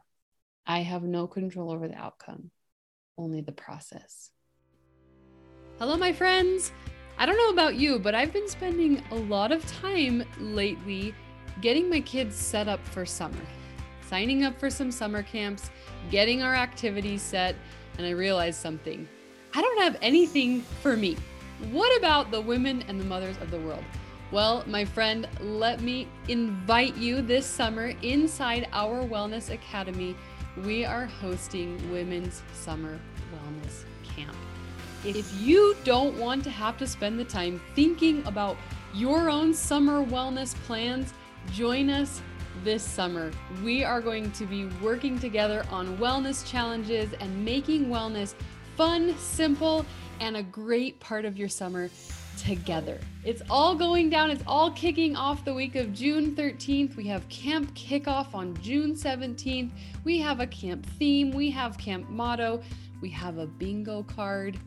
I 0.65 0.79
have 0.79 1.03
no 1.03 1.27
control 1.27 1.71
over 1.71 1.87
the 1.87 1.97
outcome, 1.97 2.51
only 3.17 3.41
the 3.41 3.51
process. 3.51 4.29
Hello, 5.79 5.97
my 5.97 6.13
friends. 6.13 6.71
I 7.17 7.25
don't 7.25 7.35
know 7.35 7.49
about 7.49 7.75
you, 7.75 7.97
but 7.97 8.13
I've 8.13 8.31
been 8.31 8.47
spending 8.47 9.01
a 9.09 9.15
lot 9.15 9.51
of 9.51 9.65
time 9.81 10.23
lately 10.39 11.15
getting 11.61 11.89
my 11.89 11.99
kids 11.99 12.35
set 12.35 12.67
up 12.67 12.79
for 12.85 13.07
summer, 13.07 13.41
signing 14.07 14.43
up 14.43 14.57
for 14.59 14.69
some 14.69 14.91
summer 14.91 15.23
camps, 15.23 15.71
getting 16.11 16.43
our 16.43 16.53
activities 16.53 17.23
set, 17.23 17.55
and 17.97 18.05
I 18.05 18.11
realized 18.11 18.61
something. 18.61 19.07
I 19.55 19.61
don't 19.61 19.81
have 19.81 19.97
anything 20.03 20.61
for 20.61 20.95
me. 20.95 21.17
What 21.71 21.97
about 21.97 22.29
the 22.29 22.39
women 22.39 22.83
and 22.87 22.99
the 22.99 23.05
mothers 23.05 23.37
of 23.37 23.49
the 23.49 23.59
world? 23.59 23.83
Well, 24.31 24.63
my 24.67 24.85
friend, 24.85 25.27
let 25.41 25.81
me 25.81 26.07
invite 26.27 26.95
you 26.97 27.23
this 27.23 27.47
summer 27.47 27.93
inside 28.03 28.69
our 28.73 29.03
Wellness 29.03 29.49
Academy. 29.49 30.15
We 30.63 30.85
are 30.85 31.07
hosting 31.07 31.91
Women's 31.91 32.43
Summer 32.53 32.99
Wellness 33.33 33.85
Camp. 34.15 34.37
If 35.05 35.33
you 35.41 35.75
don't 35.83 36.17
want 36.17 36.45
to 36.45 36.49
have 36.49 36.77
to 36.77 36.87
spend 36.87 37.19
the 37.19 37.25
time 37.25 37.59
thinking 37.75 38.25
about 38.25 38.55
your 38.93 39.29
own 39.29 39.53
summer 39.53 40.01
wellness 40.01 40.55
plans, 40.63 41.13
join 41.51 41.89
us 41.89 42.21
this 42.63 42.83
summer. 42.83 43.29
We 43.65 43.83
are 43.83 43.99
going 43.99 44.31
to 44.31 44.45
be 44.45 44.67
working 44.81 45.19
together 45.19 45.65
on 45.69 45.97
wellness 45.97 46.49
challenges 46.49 47.11
and 47.19 47.43
making 47.43 47.87
wellness 47.87 48.33
fun, 48.77 49.17
simple, 49.17 49.85
and 50.21 50.37
a 50.37 50.43
great 50.43 51.01
part 51.01 51.25
of 51.25 51.37
your 51.37 51.49
summer 51.49 51.89
together. 52.37 52.97
It's 53.25 53.41
all 53.49 53.75
going 53.75 54.09
down. 54.09 54.31
It's 54.31 54.43
all 54.47 54.71
kicking 54.71 55.17
off 55.17 55.43
the 55.43 55.53
week 55.53 55.75
of 55.75 55.93
June 55.93 56.33
13th. 56.33 56.95
We 56.95 57.07
have 57.07 57.27
camp 57.27 57.73
kickoff 57.75 58.33
on 58.33 58.55
June 58.61 58.93
17th. 58.93 59.71
We 60.05 60.19
have 60.19 60.39
a 60.39 60.47
camp 60.47 60.85
theme. 60.97 61.31
We 61.31 61.51
have 61.51 61.77
camp 61.77 62.09
motto. 62.09 62.61
We 63.01 63.09
have 63.09 63.37
a 63.37 63.47
bingo 63.47 64.03
card. 64.03 64.57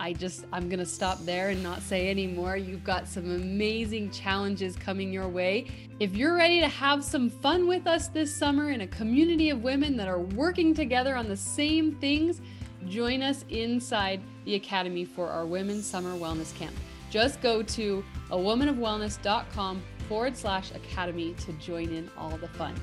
I 0.00 0.14
just, 0.14 0.46
I'm 0.50 0.70
going 0.70 0.78
to 0.78 0.86
stop 0.86 1.18
there 1.26 1.50
and 1.50 1.62
not 1.62 1.82
say 1.82 2.08
anymore. 2.08 2.56
You've 2.56 2.82
got 2.82 3.06
some 3.06 3.26
amazing 3.26 4.10
challenges 4.10 4.74
coming 4.74 5.12
your 5.12 5.28
way. 5.28 5.66
If 6.00 6.16
you're 6.16 6.34
ready 6.34 6.58
to 6.60 6.68
have 6.68 7.04
some 7.04 7.28
fun 7.28 7.68
with 7.68 7.86
us 7.86 8.08
this 8.08 8.34
summer 8.34 8.70
in 8.70 8.80
a 8.80 8.86
community 8.86 9.50
of 9.50 9.62
women 9.62 9.98
that 9.98 10.08
are 10.08 10.20
working 10.20 10.72
together 10.72 11.14
on 11.14 11.28
the 11.28 11.36
same 11.36 11.96
things, 11.96 12.40
join 12.88 13.20
us 13.20 13.44
inside 13.50 14.22
the 14.46 14.54
Academy 14.54 15.04
for 15.04 15.28
our 15.28 15.44
Women's 15.44 15.84
Summer 15.84 16.14
Wellness 16.14 16.56
Camp. 16.56 16.74
Just 17.10 17.42
go 17.42 17.62
to 17.62 18.02
awomanofwellness.com 18.30 19.82
forward 20.08 20.34
slash 20.34 20.70
academy 20.70 21.34
to 21.44 21.52
join 21.54 21.90
in 21.90 22.10
all 22.16 22.38
the 22.38 22.48
fun. 22.48 22.74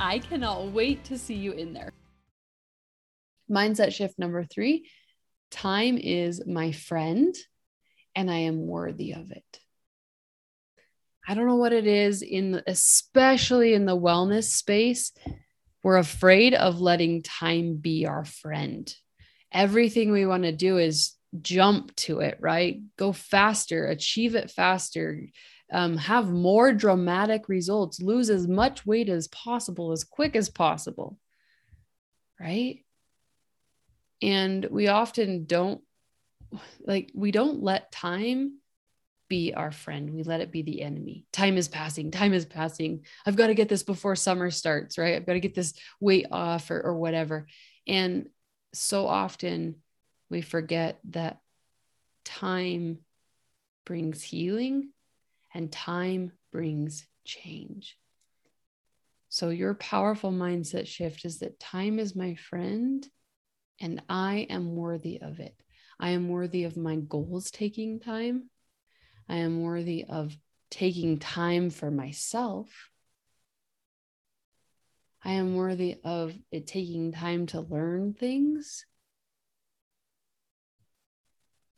I 0.00 0.18
cannot 0.18 0.72
wait 0.72 1.04
to 1.04 1.18
see 1.18 1.34
you 1.34 1.52
in 1.52 1.72
there. 1.72 1.92
Mindset 3.48 3.92
shift 3.92 4.18
number 4.18 4.42
three 4.42 4.88
time 5.54 5.96
is 5.98 6.44
my 6.46 6.72
friend 6.72 7.34
and 8.14 8.30
I 8.30 8.38
am 8.38 8.66
worthy 8.66 9.12
of 9.12 9.30
it. 9.30 9.60
I 11.26 11.34
don't 11.34 11.46
know 11.46 11.56
what 11.56 11.72
it 11.72 11.86
is 11.86 12.22
in 12.22 12.60
especially 12.66 13.72
in 13.72 13.86
the 13.86 13.96
wellness 13.96 14.44
space. 14.44 15.12
We're 15.82 15.96
afraid 15.96 16.54
of 16.54 16.80
letting 16.80 17.22
time 17.22 17.76
be 17.76 18.04
our 18.04 18.24
friend. 18.24 18.92
Everything 19.52 20.10
we 20.10 20.26
want 20.26 20.42
to 20.42 20.52
do 20.52 20.78
is 20.78 21.14
jump 21.40 21.94
to 21.96 22.18
it, 22.20 22.38
right? 22.40 22.82
Go 22.96 23.12
faster, 23.12 23.86
achieve 23.86 24.34
it 24.34 24.50
faster, 24.50 25.28
um, 25.72 25.96
have 25.98 26.30
more 26.30 26.72
dramatic 26.72 27.48
results, 27.48 28.02
lose 28.02 28.28
as 28.28 28.48
much 28.48 28.84
weight 28.84 29.08
as 29.08 29.28
possible, 29.28 29.92
as 29.92 30.04
quick 30.04 30.34
as 30.34 30.48
possible, 30.48 31.16
right? 32.40 32.84
And 34.22 34.64
we 34.70 34.88
often 34.88 35.44
don't 35.44 35.82
like, 36.80 37.10
we 37.14 37.30
don't 37.30 37.62
let 37.62 37.92
time 37.92 38.58
be 39.28 39.54
our 39.54 39.72
friend. 39.72 40.14
We 40.14 40.22
let 40.22 40.40
it 40.40 40.52
be 40.52 40.62
the 40.62 40.82
enemy. 40.82 41.24
Time 41.32 41.56
is 41.56 41.68
passing. 41.68 42.10
Time 42.10 42.34
is 42.34 42.44
passing. 42.44 43.04
I've 43.26 43.36
got 43.36 43.48
to 43.48 43.54
get 43.54 43.68
this 43.68 43.82
before 43.82 44.16
summer 44.16 44.50
starts, 44.50 44.98
right? 44.98 45.16
I've 45.16 45.26
got 45.26 45.32
to 45.32 45.40
get 45.40 45.54
this 45.54 45.74
weight 46.00 46.26
off 46.30 46.70
or, 46.70 46.80
or 46.80 46.94
whatever. 46.94 47.46
And 47.86 48.28
so 48.72 49.06
often 49.06 49.76
we 50.30 50.42
forget 50.42 50.98
that 51.10 51.38
time 52.24 52.98
brings 53.84 54.22
healing 54.22 54.90
and 55.52 55.70
time 55.70 56.32
brings 56.52 57.06
change. 57.24 57.98
So, 59.28 59.48
your 59.48 59.74
powerful 59.74 60.30
mindset 60.30 60.86
shift 60.86 61.24
is 61.24 61.40
that 61.40 61.58
time 61.58 61.98
is 61.98 62.14
my 62.14 62.36
friend 62.36 63.04
and 63.80 64.02
I 64.08 64.46
am 64.50 64.76
worthy 64.76 65.20
of 65.20 65.40
it. 65.40 65.54
I 65.98 66.10
am 66.10 66.28
worthy 66.28 66.64
of 66.64 66.76
my 66.76 66.96
goals 66.96 67.50
taking 67.50 68.00
time. 68.00 68.50
I 69.28 69.36
am 69.36 69.62
worthy 69.62 70.04
of 70.08 70.36
taking 70.70 71.18
time 71.18 71.70
for 71.70 71.90
myself. 71.90 72.68
I 75.24 75.32
am 75.32 75.54
worthy 75.54 75.96
of 76.04 76.34
it 76.50 76.66
taking 76.66 77.12
time 77.12 77.46
to 77.46 77.60
learn 77.60 78.12
things. 78.12 78.84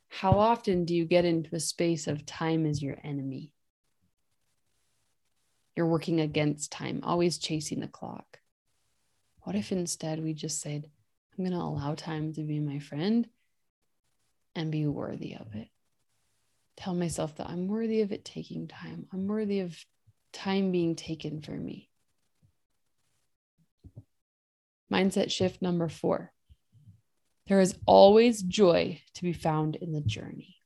How 0.09 0.31
often 0.31 0.83
do 0.83 0.95
you 0.95 1.05
get 1.05 1.25
into 1.25 1.55
a 1.55 1.59
space 1.59 2.07
of 2.07 2.25
time 2.25 2.65
as 2.65 2.81
your 2.81 2.97
enemy? 3.03 3.53
You're 5.75 5.85
working 5.85 6.19
against 6.19 6.71
time, 6.71 7.01
always 7.03 7.37
chasing 7.37 7.81
the 7.81 7.87
clock. 7.87 8.39
What 9.43 9.55
if 9.55 9.71
instead 9.71 10.21
we 10.21 10.33
just 10.33 10.59
said, 10.59 10.89
I'm 11.37 11.45
going 11.45 11.57
to 11.57 11.63
allow 11.63 11.95
time 11.95 12.33
to 12.33 12.43
be 12.43 12.59
my 12.59 12.79
friend 12.79 13.27
and 14.55 14.71
be 14.71 14.87
worthy 14.87 15.35
of 15.35 15.53
it? 15.55 15.67
Tell 16.77 16.93
myself 16.93 17.35
that 17.37 17.49
I'm 17.49 17.67
worthy 17.67 18.01
of 18.01 18.11
it 18.11 18.25
taking 18.25 18.67
time. 18.67 19.07
I'm 19.13 19.27
worthy 19.27 19.59
of 19.59 19.77
time 20.33 20.71
being 20.71 20.95
taken 20.95 21.41
for 21.41 21.51
me. 21.51 21.89
Mindset 24.91 25.31
shift 25.31 25.61
number 25.61 25.89
four 25.89 26.31
there 27.47 27.61
is 27.61 27.77
always 27.85 28.41
joy 28.41 29.01
to 29.13 29.21
be 29.21 29.31
found 29.31 29.77
in 29.77 29.93
the 29.93 30.01
journey. 30.01 30.57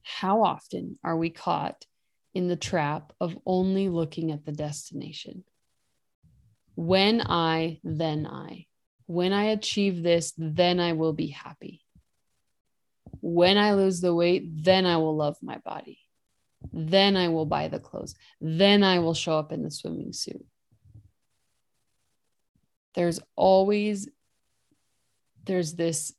How 0.00 0.42
often 0.42 0.98
are 1.04 1.18
we 1.18 1.28
caught 1.28 1.84
in 2.34 2.48
the 2.48 2.56
trap 2.56 3.12
of 3.20 3.38
only 3.46 3.88
looking 3.88 4.32
at 4.32 4.44
the 4.44 4.52
destination. 4.52 5.44
When 6.74 7.22
I, 7.22 7.80
then 7.84 8.26
I. 8.26 8.66
When 9.06 9.32
I 9.32 9.44
achieve 9.44 10.02
this, 10.02 10.32
then 10.38 10.80
I 10.80 10.92
will 10.92 11.12
be 11.12 11.28
happy. 11.28 11.82
When 13.20 13.58
I 13.58 13.74
lose 13.74 14.00
the 14.00 14.14
weight, 14.14 14.64
then 14.64 14.86
I 14.86 14.96
will 14.96 15.16
love 15.16 15.36
my 15.42 15.58
body. 15.58 15.98
Then 16.72 17.16
I 17.16 17.28
will 17.28 17.46
buy 17.46 17.68
the 17.68 17.78
clothes. 17.78 18.14
Then 18.40 18.82
I 18.82 18.98
will 19.00 19.14
show 19.14 19.38
up 19.38 19.52
in 19.52 19.62
the 19.62 19.70
swimming 19.70 20.12
suit. 20.12 20.44
There's 22.94 23.20
always 23.36 24.08
there's 25.44 25.74
this 25.74 26.12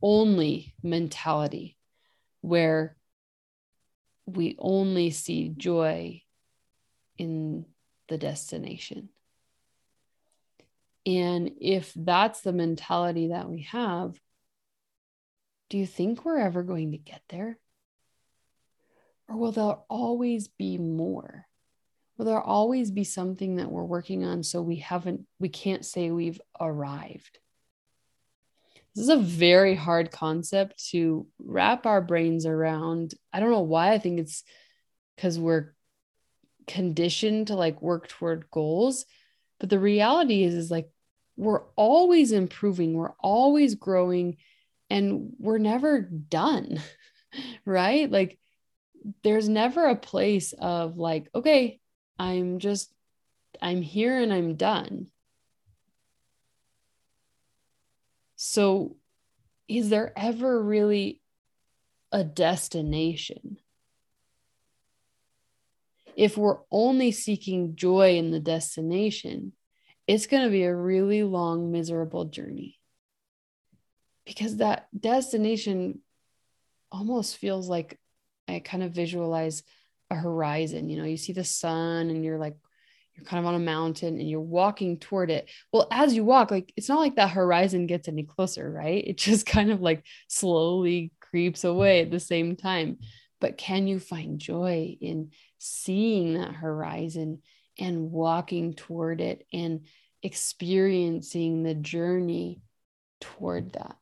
only 0.00 0.74
mentality 0.82 1.76
where 2.40 2.96
we 4.24 4.56
only 4.58 5.10
see 5.10 5.52
joy 5.56 6.22
in 7.18 7.66
the 8.08 8.18
destination. 8.18 9.08
And 11.06 11.52
if 11.60 11.92
that's 11.94 12.40
the 12.40 12.52
mentality 12.52 13.28
that 13.28 13.48
we 13.48 13.62
have, 13.70 14.18
do 15.70 15.78
you 15.78 15.86
think 15.86 16.24
we're 16.24 16.38
ever 16.38 16.64
going 16.64 16.92
to 16.92 16.98
get 16.98 17.22
there? 17.28 17.58
Or 19.28 19.36
will 19.36 19.52
there 19.52 19.76
always 19.88 20.48
be 20.48 20.78
more? 20.78 21.46
Will 22.18 22.26
there 22.26 22.40
always 22.40 22.90
be 22.90 23.04
something 23.04 23.56
that 23.56 23.70
we're 23.70 23.84
working 23.84 24.24
on 24.24 24.42
so 24.42 24.62
we 24.62 24.76
haven't, 24.76 25.26
we 25.38 25.48
can't 25.48 25.84
say 25.84 26.10
we've 26.10 26.40
arrived? 26.60 27.38
This 28.94 29.04
is 29.04 29.10
a 29.10 29.18
very 29.18 29.74
hard 29.74 30.10
concept 30.10 30.88
to 30.90 31.26
wrap 31.38 31.84
our 31.84 32.00
brains 32.00 32.46
around. 32.46 33.14
I 33.32 33.40
don't 33.40 33.50
know 33.50 33.60
why. 33.60 33.92
I 33.92 33.98
think 33.98 34.18
it's 34.18 34.42
because 35.14 35.38
we're 35.38 35.74
conditioned 36.66 37.48
to 37.48 37.54
like 37.54 37.82
work 37.82 38.08
toward 38.08 38.50
goals. 38.50 39.04
But 39.60 39.68
the 39.68 39.78
reality 39.78 40.42
is, 40.44 40.54
is 40.54 40.70
like 40.70 40.88
we're 41.36 41.62
always 41.76 42.32
improving, 42.32 42.94
we're 42.94 43.14
always 43.20 43.74
growing, 43.74 44.36
and 44.90 45.32
we're 45.38 45.58
never 45.58 46.00
done, 46.00 46.80
right? 47.64 48.10
Like 48.10 48.38
there's 49.22 49.48
never 49.48 49.86
a 49.86 49.96
place 49.96 50.54
of 50.58 50.96
like, 50.96 51.28
okay, 51.34 51.80
I'm 52.18 52.58
just, 52.58 52.92
I'm 53.60 53.82
here 53.82 54.18
and 54.18 54.32
I'm 54.32 54.56
done. 54.56 55.08
So, 58.36 58.96
is 59.68 59.88
there 59.88 60.12
ever 60.16 60.62
really 60.62 61.20
a 62.12 62.22
destination? 62.22 63.58
If 66.16 66.36
we're 66.36 66.58
only 66.70 67.12
seeking 67.12 67.76
joy 67.76 68.16
in 68.16 68.30
the 68.30 68.40
destination, 68.40 69.52
it's 70.06 70.26
going 70.26 70.44
to 70.44 70.50
be 70.50 70.64
a 70.64 70.74
really 70.74 71.22
long, 71.22 71.72
miserable 71.72 72.26
journey. 72.26 72.78
Because 74.24 74.56
that 74.56 74.88
destination 74.98 76.00
almost 76.90 77.36
feels 77.36 77.68
like 77.68 77.98
I 78.48 78.60
kind 78.60 78.82
of 78.82 78.92
visualize 78.92 79.62
a 80.10 80.14
horizon. 80.14 80.88
You 80.88 80.98
know, 80.98 81.04
you 81.04 81.16
see 81.16 81.32
the 81.32 81.44
sun 81.44 82.10
and 82.10 82.24
you're 82.24 82.38
like, 82.38 82.56
you're 83.14 83.24
kind 83.24 83.40
of 83.40 83.46
on 83.46 83.54
a 83.54 83.64
mountain 83.64 84.20
and 84.20 84.28
you're 84.28 84.40
walking 84.40 84.98
toward 84.98 85.30
it. 85.30 85.50
Well, 85.72 85.88
as 85.90 86.14
you 86.14 86.24
walk, 86.24 86.50
like 86.50 86.72
it's 86.76 86.88
not 86.88 87.00
like 87.00 87.16
that 87.16 87.30
horizon 87.30 87.86
gets 87.86 88.08
any 88.08 88.24
closer, 88.24 88.70
right? 88.70 89.04
It 89.06 89.16
just 89.18 89.46
kind 89.46 89.70
of 89.70 89.80
like 89.80 90.04
slowly 90.28 91.12
creeps 91.20 91.64
away 91.64 92.02
at 92.02 92.10
the 92.10 92.20
same 92.20 92.56
time. 92.56 92.98
But 93.40 93.58
can 93.58 93.86
you 93.86 94.00
find 94.00 94.38
joy 94.38 94.96
in 95.00 95.30
seeing 95.58 96.34
that 96.34 96.54
horizon 96.54 97.42
and 97.78 98.10
walking 98.10 98.74
toward 98.74 99.20
it 99.20 99.46
and 99.52 99.86
experiencing 100.22 101.62
the 101.62 101.74
journey 101.74 102.60
toward 103.20 103.72
that? 103.72 103.96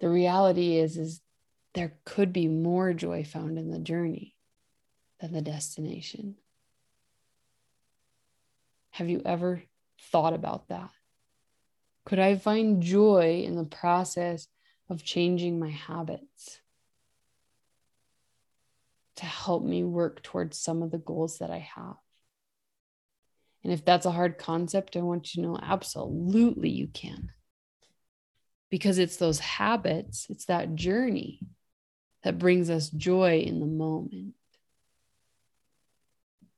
The 0.00 0.08
reality 0.08 0.76
is 0.76 0.96
is 0.96 1.20
there 1.74 1.94
could 2.04 2.32
be 2.32 2.48
more 2.48 2.92
joy 2.92 3.24
found 3.24 3.58
in 3.58 3.70
the 3.70 3.78
journey 3.78 4.34
than 5.20 5.32
the 5.32 5.42
destination. 5.42 6.36
Have 8.90 9.08
you 9.08 9.22
ever 9.24 9.62
thought 10.10 10.32
about 10.32 10.68
that? 10.68 10.90
Could 12.04 12.18
I 12.18 12.36
find 12.36 12.82
joy 12.82 13.42
in 13.44 13.54
the 13.54 13.64
process 13.64 14.48
of 14.88 15.04
changing 15.04 15.58
my 15.58 15.70
habits 15.70 16.60
to 19.18 19.26
help 19.26 19.64
me 19.64 19.84
work 19.84 20.22
towards 20.22 20.58
some 20.58 20.82
of 20.82 20.90
the 20.90 20.98
goals 20.98 21.38
that 21.38 21.50
I 21.50 21.58
have? 21.58 21.96
And 23.62 23.72
if 23.72 23.84
that's 23.84 24.06
a 24.06 24.10
hard 24.10 24.38
concept, 24.38 24.96
I 24.96 25.00
want 25.00 25.34
you 25.34 25.42
to 25.42 25.48
know 25.48 25.58
absolutely 25.60 26.70
you 26.70 26.88
can. 26.88 27.30
Because 28.70 28.98
it's 28.98 29.16
those 29.16 29.40
habits, 29.40 30.26
it's 30.30 30.46
that 30.46 30.74
journey 30.74 31.40
that 32.22 32.38
brings 32.38 32.70
us 32.70 32.90
joy 32.90 33.40
in 33.40 33.60
the 33.60 33.66
moment. 33.66 34.34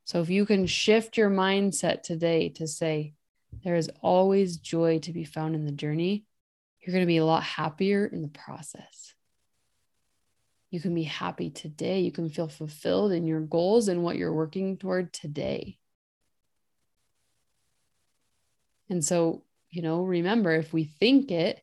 So 0.05 0.21
if 0.21 0.29
you 0.29 0.45
can 0.45 0.67
shift 0.67 1.17
your 1.17 1.31
mindset 1.31 2.03
today 2.03 2.49
to 2.57 2.67
say, 2.67 3.15
there 3.63 3.77
is 3.77 3.91
always 4.01 4.57
joy 4.57 4.99
to 5.01 5.13
be 5.13 5.25
found 5.25 5.55
in 5.55 5.65
the 5.65 5.73
journey, 5.73 6.27
you're 6.81 6.93
going 6.93 7.05
to 7.05 7.07
be 7.07 7.19
a 7.19 7.25
lot 7.25 7.43
happier 7.43 8.07
in 8.07 8.23
the 8.23 8.29
process. 8.29 9.15
You 10.71 10.81
can 10.81 10.95
be 10.95 11.03
happy 11.03 11.51
today. 11.51 12.01
You 12.01 12.13
can 12.13 12.31
feel 12.31 12.49
fulfilled 12.49 13.13
in 13.13 13.27
your 13.27 13.41
goals 13.41 13.89
and 13.89 14.03
what 14.03 14.17
you're 14.17 14.33
working 14.33 14.77
toward 14.77 15.13
today. 15.13 15.79
And 18.89 19.05
so, 19.05 19.45
you 19.71 19.83
know, 19.83 20.03
remember 20.03 20.53
if 20.53 20.73
we 20.73 20.85
think 20.85 21.31
it, 21.31 21.61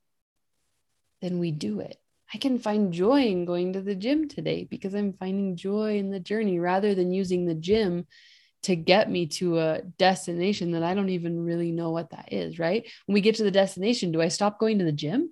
then 1.22 1.40
we 1.40 1.52
do 1.52 1.80
it. 1.80 1.98
I 2.34 2.38
can 2.38 2.60
find 2.60 2.92
joy 2.92 3.24
in 3.24 3.46
going 3.46 3.74
to 3.74 3.82
the 3.82 3.96
gym 3.96 4.28
today 4.28 4.66
because 4.70 4.94
I'm 4.94 5.14
finding 5.14 5.56
joy 5.56 5.98
in 5.98 6.12
the 6.12 6.20
journey 6.20 6.60
rather 6.60 6.94
than 6.94 7.14
using 7.14 7.46
the 7.46 7.56
gym 7.56 8.06
to 8.64 8.76
get 8.76 9.10
me 9.10 9.28
to 9.28 9.60
a 9.60 9.82
destination 9.98 10.72
that 10.72 10.84
I 10.84 10.94
don't 10.94 11.10
even 11.10 11.46
really 11.46 11.72
know 11.72 11.92
what 11.92 12.10
that 12.10 12.34
is, 12.34 12.60
right? 12.60 12.86
When 13.06 13.14
we 13.14 13.22
get 13.22 13.36
to 13.36 13.44
the 13.44 13.52
destination, 13.52 14.12
do 14.12 14.22
I 14.22 14.28
stop 14.28 14.60
going 14.60 14.80
to 14.80 14.86
the 14.86 14.92
gym? 14.92 15.32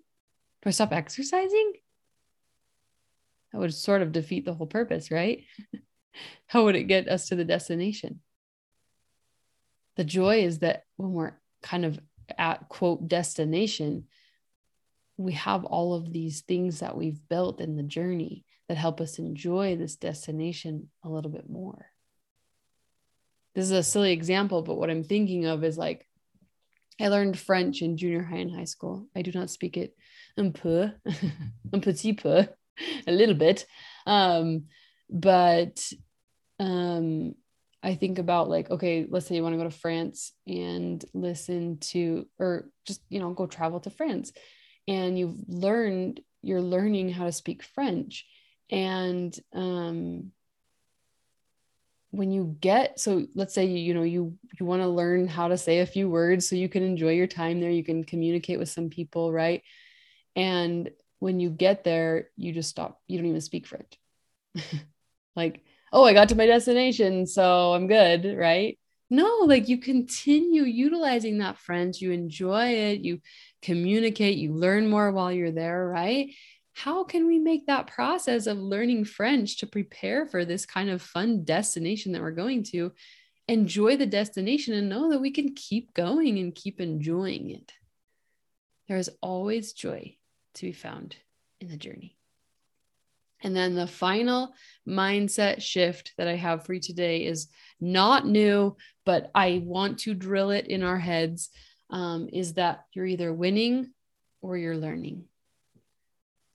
Do 0.62 0.68
I 0.68 0.72
stop 0.72 0.94
exercising? 0.94 1.74
That 3.56 3.62
would 3.62 3.74
sort 3.74 4.02
of 4.02 4.12
defeat 4.12 4.44
the 4.44 4.54
whole 4.54 4.68
purpose, 4.68 5.10
right? 5.10 5.46
How 6.48 6.66
would 6.66 6.76
it 6.76 6.90
get 6.90 7.08
us 7.08 7.30
to 7.30 7.38
the 7.38 7.46
destination? 7.46 8.20
The 9.96 10.04
joy 10.04 10.44
is 10.44 10.60
that 10.60 10.84
when 10.98 11.14
we're 11.14 11.40
kind 11.64 11.86
of 11.86 11.98
at 12.38 12.68
quote 12.68 13.08
destination, 13.08 14.08
we 15.16 15.32
have 15.36 15.64
all 15.64 15.94
of 15.94 16.12
these 16.12 16.42
things 16.42 16.82
that 16.82 16.98
we've 16.98 17.26
built 17.30 17.62
in 17.62 17.78
the 17.78 17.84
journey 17.84 18.44
that 18.68 18.76
help 18.76 19.00
us 19.00 19.20
enjoy 19.20 19.78
this 19.78 19.96
destination 19.96 20.90
a 21.02 21.08
little 21.08 21.32
bit 21.32 21.50
more. 21.50 21.86
This 23.54 23.64
is 23.64 23.72
a 23.72 23.84
silly 23.84 24.12
example, 24.12 24.64
but 24.64 24.76
what 24.76 24.90
I'm 24.90 25.06
thinking 25.06 25.46
of 25.46 25.64
is 25.64 25.78
like 25.78 26.06
I 27.00 27.08
learned 27.08 27.40
French 27.40 27.82
in 27.82 27.96
junior 27.96 28.22
high 28.22 28.40
and 28.40 28.54
high 28.54 28.66
school. 28.66 29.08
I 29.16 29.22
do 29.22 29.32
not 29.32 29.50
speak 29.50 29.78
it 29.78 29.96
un 30.38 30.52
peu, 30.52 30.92
un 31.74 31.80
petit 31.80 32.12
peu, 32.12 32.50
a 33.08 33.12
little 33.12 33.36
bit. 33.36 33.66
Um, 34.06 34.66
but 35.10 35.92
um, 36.60 37.36
I 37.84 37.96
think 37.96 38.20
about 38.20 38.50
like, 38.50 38.70
okay, 38.72 39.06
let's 39.10 39.28
say 39.28 39.36
you 39.36 39.44
want 39.44 39.54
to 39.54 39.58
go 39.58 39.64
to 39.64 39.72
France 39.72 40.32
and 40.48 41.04
listen 41.14 41.78
to, 41.80 42.28
or 42.40 42.70
just, 42.86 43.02
you 43.10 43.20
know, 43.20 43.32
go 43.32 43.46
travel 43.46 43.80
to 43.82 43.90
France. 43.90 44.32
And 44.88 45.18
you've 45.18 45.38
learned 45.48 46.22
you're 46.46 46.62
learning 46.62 47.10
how 47.10 47.26
to 47.26 47.32
speak 47.32 47.64
french. 47.64 48.26
And 48.70 49.38
um, 49.54 50.32
when 52.12 52.32
you 52.32 52.56
get 52.62 53.00
so 53.00 53.26
let's 53.36 53.54
say 53.54 53.66
you 53.66 53.94
know 53.94 54.04
you 54.04 54.38
you 54.58 54.66
want 54.66 54.82
to 54.82 54.88
learn 54.88 55.28
how 55.28 55.50
to 55.50 55.58
say 55.58 55.80
a 55.80 55.86
few 55.86 56.10
words 56.10 56.48
so 56.48 56.56
you 56.56 56.70
can 56.70 56.82
enjoy 56.82 57.10
your 57.10 57.28
time 57.28 57.60
there 57.60 57.70
you 57.70 57.84
can 57.84 58.04
communicate 58.06 58.58
with 58.58 58.70
some 58.70 58.90
people 58.90 59.34
right? 59.34 59.64
And 60.36 60.90
when 61.20 61.40
you 61.40 61.50
get 61.50 61.84
there 61.84 62.30
you 62.36 62.54
just 62.54 62.70
stop. 62.70 63.02
You 63.08 63.18
don't 63.18 63.28
even 63.28 63.42
speak 63.42 63.68
french. 63.68 64.00
Like 65.36 65.66
oh 65.92 66.06
i 66.06 66.14
got 66.14 66.30
to 66.30 66.36
my 66.36 66.46
destination 66.46 67.28
so 67.28 67.74
i'm 67.74 67.88
good 67.88 68.38
right? 68.38 68.80
No 69.10 69.42
like 69.46 69.68
you 69.68 69.78
continue 69.78 70.64
utilizing 70.64 71.40
that 71.40 71.58
french. 71.58 72.02
You 72.02 72.12
enjoy 72.12 72.70
it. 72.70 73.02
You 73.02 73.20
communicate, 73.62 74.38
you 74.38 74.54
learn 74.54 74.90
more 74.90 75.12
while 75.12 75.32
you're 75.32 75.52
there, 75.52 75.88
right? 75.88 76.30
How 76.74 77.04
can 77.04 77.26
we 77.26 77.40
make 77.40 77.68
that 77.68 77.88
process 77.88 78.48
of 78.48 78.58
learning 78.58 79.06
French 79.06 79.58
to 79.58 79.68
prepare 79.68 80.26
for 80.26 80.44
this 80.44 80.66
kind 80.66 80.90
of 80.90 81.02
fun 81.02 81.46
destination 81.46 82.12
that 82.12 82.22
we're 82.22 82.32
going 82.32 82.64
to 82.66 82.92
enjoy 83.48 83.96
the 83.96 84.06
destination 84.06 84.74
and 84.74 84.90
know 84.90 85.10
that 85.12 85.22
we 85.22 85.32
can 85.32 85.54
keep 85.54 85.94
going 85.94 86.38
and 86.38 86.54
keep 86.54 86.82
enjoying 86.82 87.50
it? 87.52 87.72
There 88.88 88.98
is 88.98 89.10
always 89.22 89.72
joy 89.72 90.18
to 90.56 90.66
be 90.66 90.74
found 90.74 91.16
in 91.60 91.68
the 91.68 91.78
journey. 91.78 92.18
And 93.42 93.56
then 93.56 93.76
the 93.76 93.88
final 93.88 94.54
mindset 94.88 95.62
shift 95.62 96.14
that 96.18 96.28
I 96.28 96.36
have 96.36 96.66
for 96.66 96.74
you 96.74 96.80
today 96.80 97.26
is 97.26 97.48
not 97.80 98.26
new, 98.26 98.76
but 99.06 99.30
I 99.36 99.62
want 99.64 100.00
to 100.00 100.14
drill 100.14 100.52
it 100.52 100.68
in 100.68 100.84
our 100.84 100.98
heads 100.98 101.50
um, 101.90 102.30
is 102.32 102.54
that 102.54 102.86
you're 102.94 103.06
either 103.06 103.32
winning 103.32 103.92
or 104.42 104.58
you're 104.58 104.78
learning. 104.78 105.26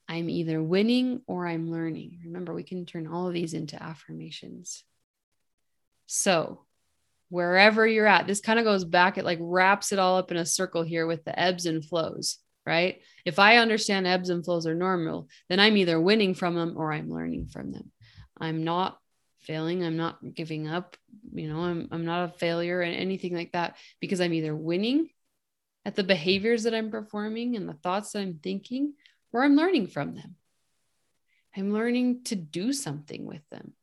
I'm 0.09 0.29
either 0.29 0.61
winning 0.61 1.21
or 1.27 1.47
I'm 1.47 1.71
learning. 1.71 2.19
Remember, 2.25 2.53
we 2.53 2.63
can 2.63 2.85
turn 2.85 3.07
all 3.07 3.27
of 3.27 3.33
these 3.33 3.53
into 3.53 3.81
affirmations. 3.81 4.83
So, 6.07 6.65
wherever 7.29 7.87
you're 7.87 8.07
at, 8.07 8.27
this 8.27 8.41
kind 8.41 8.59
of 8.59 8.65
goes 8.65 8.83
back, 8.83 9.17
it 9.17 9.23
like 9.23 9.39
wraps 9.39 9.93
it 9.93 9.99
all 9.99 10.17
up 10.17 10.31
in 10.31 10.35
a 10.35 10.45
circle 10.45 10.83
here 10.83 11.07
with 11.07 11.23
the 11.23 11.39
ebbs 11.39 11.65
and 11.65 11.85
flows, 11.85 12.39
right? 12.65 13.01
If 13.25 13.39
I 13.39 13.57
understand 13.57 14.07
ebbs 14.07 14.29
and 14.29 14.43
flows 14.43 14.67
are 14.67 14.75
normal, 14.75 15.27
then 15.49 15.59
I'm 15.59 15.77
either 15.77 15.99
winning 15.99 16.33
from 16.33 16.55
them 16.55 16.75
or 16.77 16.91
I'm 16.91 17.09
learning 17.09 17.47
from 17.47 17.71
them. 17.71 17.91
I'm 18.39 18.63
not 18.63 18.99
failing. 19.39 19.83
I'm 19.83 19.97
not 19.97 20.19
giving 20.33 20.67
up. 20.67 20.97
You 21.33 21.51
know, 21.51 21.61
I'm, 21.61 21.87
I'm 21.91 22.05
not 22.05 22.29
a 22.29 22.37
failure 22.37 22.81
and 22.81 22.95
anything 22.95 23.35
like 23.35 23.53
that 23.53 23.77
because 23.99 24.21
I'm 24.21 24.33
either 24.33 24.55
winning 24.55 25.09
at 25.85 25.95
the 25.95 26.03
behaviors 26.03 26.63
that 26.63 26.75
I'm 26.75 26.91
performing 26.91 27.55
and 27.55 27.67
the 27.67 27.73
thoughts 27.73 28.11
that 28.11 28.19
I'm 28.19 28.39
thinking, 28.41 28.93
or 29.33 29.43
I'm 29.43 29.55
learning 29.55 29.87
from 29.87 30.15
them. 30.15 30.35
I'm 31.55 31.73
learning 31.73 32.23
to 32.25 32.35
do 32.35 32.71
something 32.71 33.25
with 33.25 33.41
them, 33.49 33.73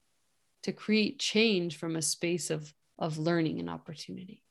to 0.62 0.73
create 0.73 1.19
change 1.19 1.77
from 1.77 1.97
a 1.97 2.03
space 2.03 2.51
of, 2.51 2.73
of 2.99 3.19
learning 3.19 3.59
and 3.59 3.69
opportunity. 3.69 4.43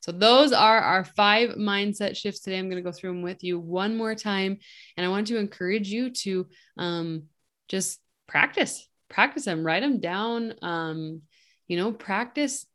So, 0.00 0.12
those 0.12 0.52
are 0.52 0.78
our 0.80 1.04
five 1.04 1.50
mindset 1.50 2.16
shifts 2.16 2.40
today. 2.40 2.58
I'm 2.58 2.68
going 2.68 2.82
to 2.82 2.88
go 2.88 2.92
through 2.92 3.10
them 3.10 3.22
with 3.22 3.44
you 3.44 3.58
one 3.58 3.96
more 3.96 4.14
time. 4.14 4.58
And 4.96 5.06
I 5.06 5.08
want 5.08 5.26
to 5.28 5.38
encourage 5.38 5.88
you 5.88 6.10
to 6.10 6.46
um, 6.76 7.24
just 7.68 8.00
practice, 8.26 8.88
practice 9.08 9.44
them, 9.44 9.64
write 9.64 9.82
them 9.82 10.00
down. 10.00 10.54
Um, 10.62 11.22
you 11.68 11.76
know, 11.76 11.92
practice 11.92 12.66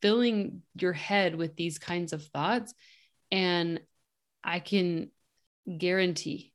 filling 0.00 0.62
your 0.74 0.92
head 0.92 1.34
with 1.34 1.56
these 1.56 1.78
kinds 1.78 2.12
of 2.12 2.24
thoughts 2.26 2.74
and 3.30 3.80
i 4.44 4.58
can 4.58 5.10
guarantee 5.78 6.52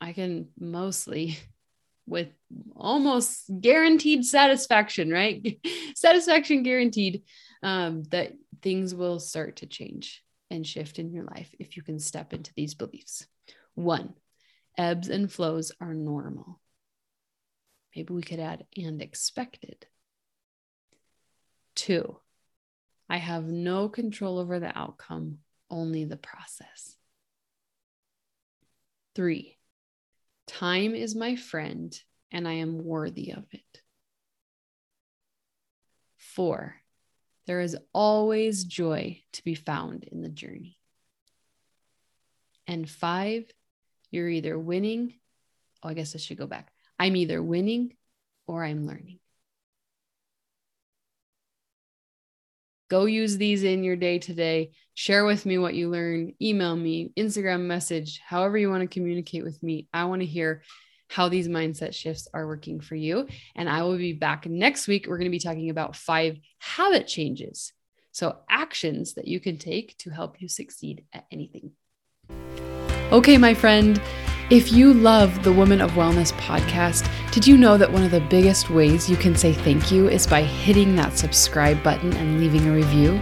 i 0.00 0.12
can 0.12 0.48
mostly 0.58 1.38
with 2.06 2.28
almost 2.76 3.50
guaranteed 3.60 4.24
satisfaction 4.24 5.10
right 5.10 5.58
satisfaction 5.94 6.62
guaranteed 6.62 7.22
um, 7.62 8.02
that 8.10 8.34
things 8.64 8.92
will 8.94 9.20
start 9.20 9.56
to 9.56 9.66
change 9.66 10.24
and 10.50 10.66
shift 10.66 10.98
in 10.98 11.12
your 11.12 11.24
life 11.24 11.54
if 11.60 11.76
you 11.76 11.82
can 11.84 12.00
step 12.00 12.32
into 12.32 12.52
these 12.56 12.74
beliefs 12.74 13.28
one 13.74 14.12
ebbs 14.76 15.08
and 15.08 15.30
flows 15.30 15.70
are 15.80 15.94
normal 15.94 16.60
maybe 17.94 18.12
we 18.12 18.22
could 18.22 18.40
add 18.40 18.66
and 18.76 19.00
expected 19.00 19.86
two 21.76 22.16
I 23.08 23.18
have 23.18 23.44
no 23.44 23.88
control 23.88 24.38
over 24.38 24.58
the 24.58 24.76
outcome, 24.76 25.38
only 25.70 26.04
the 26.04 26.16
process. 26.16 26.96
Three, 29.14 29.58
time 30.46 30.94
is 30.94 31.14
my 31.14 31.36
friend 31.36 31.96
and 32.32 32.48
I 32.48 32.54
am 32.54 32.82
worthy 32.82 33.32
of 33.32 33.44
it. 33.52 33.82
Four, 36.16 36.76
there 37.46 37.60
is 37.60 37.76
always 37.92 38.64
joy 38.64 39.20
to 39.32 39.44
be 39.44 39.54
found 39.54 40.04
in 40.04 40.22
the 40.22 40.28
journey. 40.28 40.78
And 42.66 42.88
five, 42.88 43.44
you're 44.10 44.28
either 44.28 44.58
winning. 44.58 45.14
Oh, 45.82 45.90
I 45.90 45.94
guess 45.94 46.14
I 46.14 46.18
should 46.18 46.38
go 46.38 46.46
back. 46.46 46.72
I'm 46.98 47.16
either 47.16 47.42
winning 47.42 47.92
or 48.46 48.64
I'm 48.64 48.86
learning. 48.86 49.18
Go 52.88 53.06
use 53.06 53.36
these 53.36 53.64
in 53.64 53.82
your 53.82 53.96
day 53.96 54.18
to 54.20 54.34
day. 54.34 54.72
Share 54.94 55.24
with 55.24 55.44
me 55.44 55.58
what 55.58 55.74
you 55.74 55.90
learn. 55.90 56.34
Email 56.40 56.76
me, 56.76 57.12
Instagram 57.16 57.62
message, 57.62 58.20
however 58.24 58.56
you 58.56 58.70
want 58.70 58.82
to 58.82 58.94
communicate 58.94 59.42
with 59.42 59.62
me. 59.62 59.88
I 59.92 60.04
want 60.04 60.20
to 60.20 60.26
hear 60.26 60.62
how 61.08 61.28
these 61.28 61.48
mindset 61.48 61.94
shifts 61.94 62.28
are 62.34 62.46
working 62.46 62.80
for 62.80 62.94
you. 62.94 63.28
And 63.54 63.68
I 63.68 63.82
will 63.82 63.96
be 63.96 64.12
back 64.12 64.46
next 64.46 64.88
week. 64.88 65.06
We're 65.06 65.18
going 65.18 65.30
to 65.30 65.30
be 65.30 65.38
talking 65.38 65.70
about 65.70 65.96
five 65.96 66.38
habit 66.58 67.06
changes. 67.06 67.72
So, 68.12 68.36
actions 68.48 69.14
that 69.14 69.26
you 69.26 69.40
can 69.40 69.58
take 69.58 69.96
to 69.98 70.10
help 70.10 70.40
you 70.40 70.48
succeed 70.48 71.04
at 71.12 71.26
anything. 71.32 71.72
Okay, 73.10 73.38
my 73.38 73.54
friend. 73.54 74.00
If 74.50 74.72
you 74.72 74.92
love 74.92 75.42
the 75.42 75.52
Woman 75.52 75.80
of 75.80 75.92
Wellness 75.92 76.30
podcast, 76.34 77.08
did 77.32 77.46
you 77.46 77.56
know 77.56 77.78
that 77.78 77.90
one 77.90 78.02
of 78.02 78.10
the 78.10 78.20
biggest 78.20 78.68
ways 78.68 79.08
you 79.08 79.16
can 79.16 79.34
say 79.34 79.54
thank 79.54 79.90
you 79.90 80.08
is 80.08 80.26
by 80.26 80.42
hitting 80.42 80.94
that 80.96 81.16
subscribe 81.16 81.82
button 81.82 82.12
and 82.12 82.38
leaving 82.38 82.68
a 82.68 82.72
review? 82.72 83.18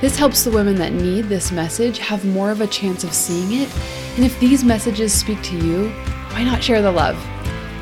This 0.00 0.16
helps 0.16 0.44
the 0.44 0.52
women 0.52 0.76
that 0.76 0.92
need 0.92 1.24
this 1.24 1.50
message 1.50 1.98
have 1.98 2.24
more 2.24 2.50
of 2.50 2.60
a 2.60 2.66
chance 2.68 3.02
of 3.02 3.12
seeing 3.12 3.62
it. 3.62 3.74
And 4.14 4.24
if 4.24 4.38
these 4.38 4.62
messages 4.62 5.12
speak 5.12 5.42
to 5.42 5.56
you, 5.56 5.92
why 6.34 6.42
not 6.42 6.60
share 6.60 6.82
the 6.82 6.90
love? 6.90 7.16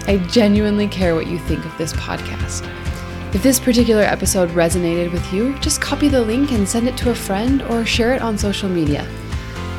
I 0.07 0.19
genuinely 0.29 0.87
care 0.87 1.15
what 1.15 1.27
you 1.27 1.39
think 1.39 1.65
of 1.65 1.79
this 1.79 1.95
podcast. 1.95 2.69
If 3.35 3.43
this 3.43 3.59
particular 3.59 4.03
episode 4.03 4.51
resonated 4.51 5.11
with 5.11 5.33
you, 5.33 5.59
just 5.61 5.81
copy 5.81 6.09
the 6.09 6.21
link 6.21 6.53
and 6.53 6.69
send 6.69 6.87
it 6.87 6.95
to 6.99 7.13
a 7.13 7.15
friend 7.15 7.63
or 7.63 7.87
share 7.87 8.13
it 8.13 8.21
on 8.21 8.37
social 8.37 8.69
media. 8.69 9.09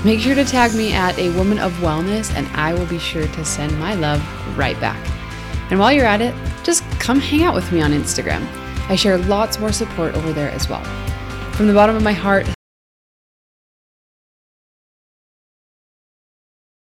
Make 0.03 0.21
sure 0.21 0.33
to 0.33 0.43
tag 0.43 0.73
me 0.73 0.91
at 0.91 1.15
a 1.19 1.29
woman 1.37 1.59
of 1.59 1.71
wellness, 1.73 2.33
and 2.33 2.47
I 2.55 2.73
will 2.73 2.87
be 2.87 2.97
sure 2.97 3.27
to 3.27 3.45
send 3.45 3.77
my 3.77 3.93
love 3.93 4.23
right 4.57 4.79
back. 4.81 4.97
And 5.69 5.79
while 5.79 5.93
you're 5.93 6.07
at 6.07 6.21
it, 6.21 6.33
just 6.63 6.83
come 6.99 7.19
hang 7.19 7.43
out 7.43 7.53
with 7.53 7.71
me 7.71 7.79
on 7.79 7.91
Instagram. 7.91 8.43
I 8.89 8.95
share 8.95 9.19
lots 9.19 9.59
more 9.59 9.71
support 9.71 10.15
over 10.15 10.33
there 10.33 10.49
as 10.49 10.67
well. 10.67 10.83
From 11.51 11.67
the 11.67 11.75
bottom 11.75 11.95
of 11.95 12.01
my 12.01 12.13
heart, 12.13 12.47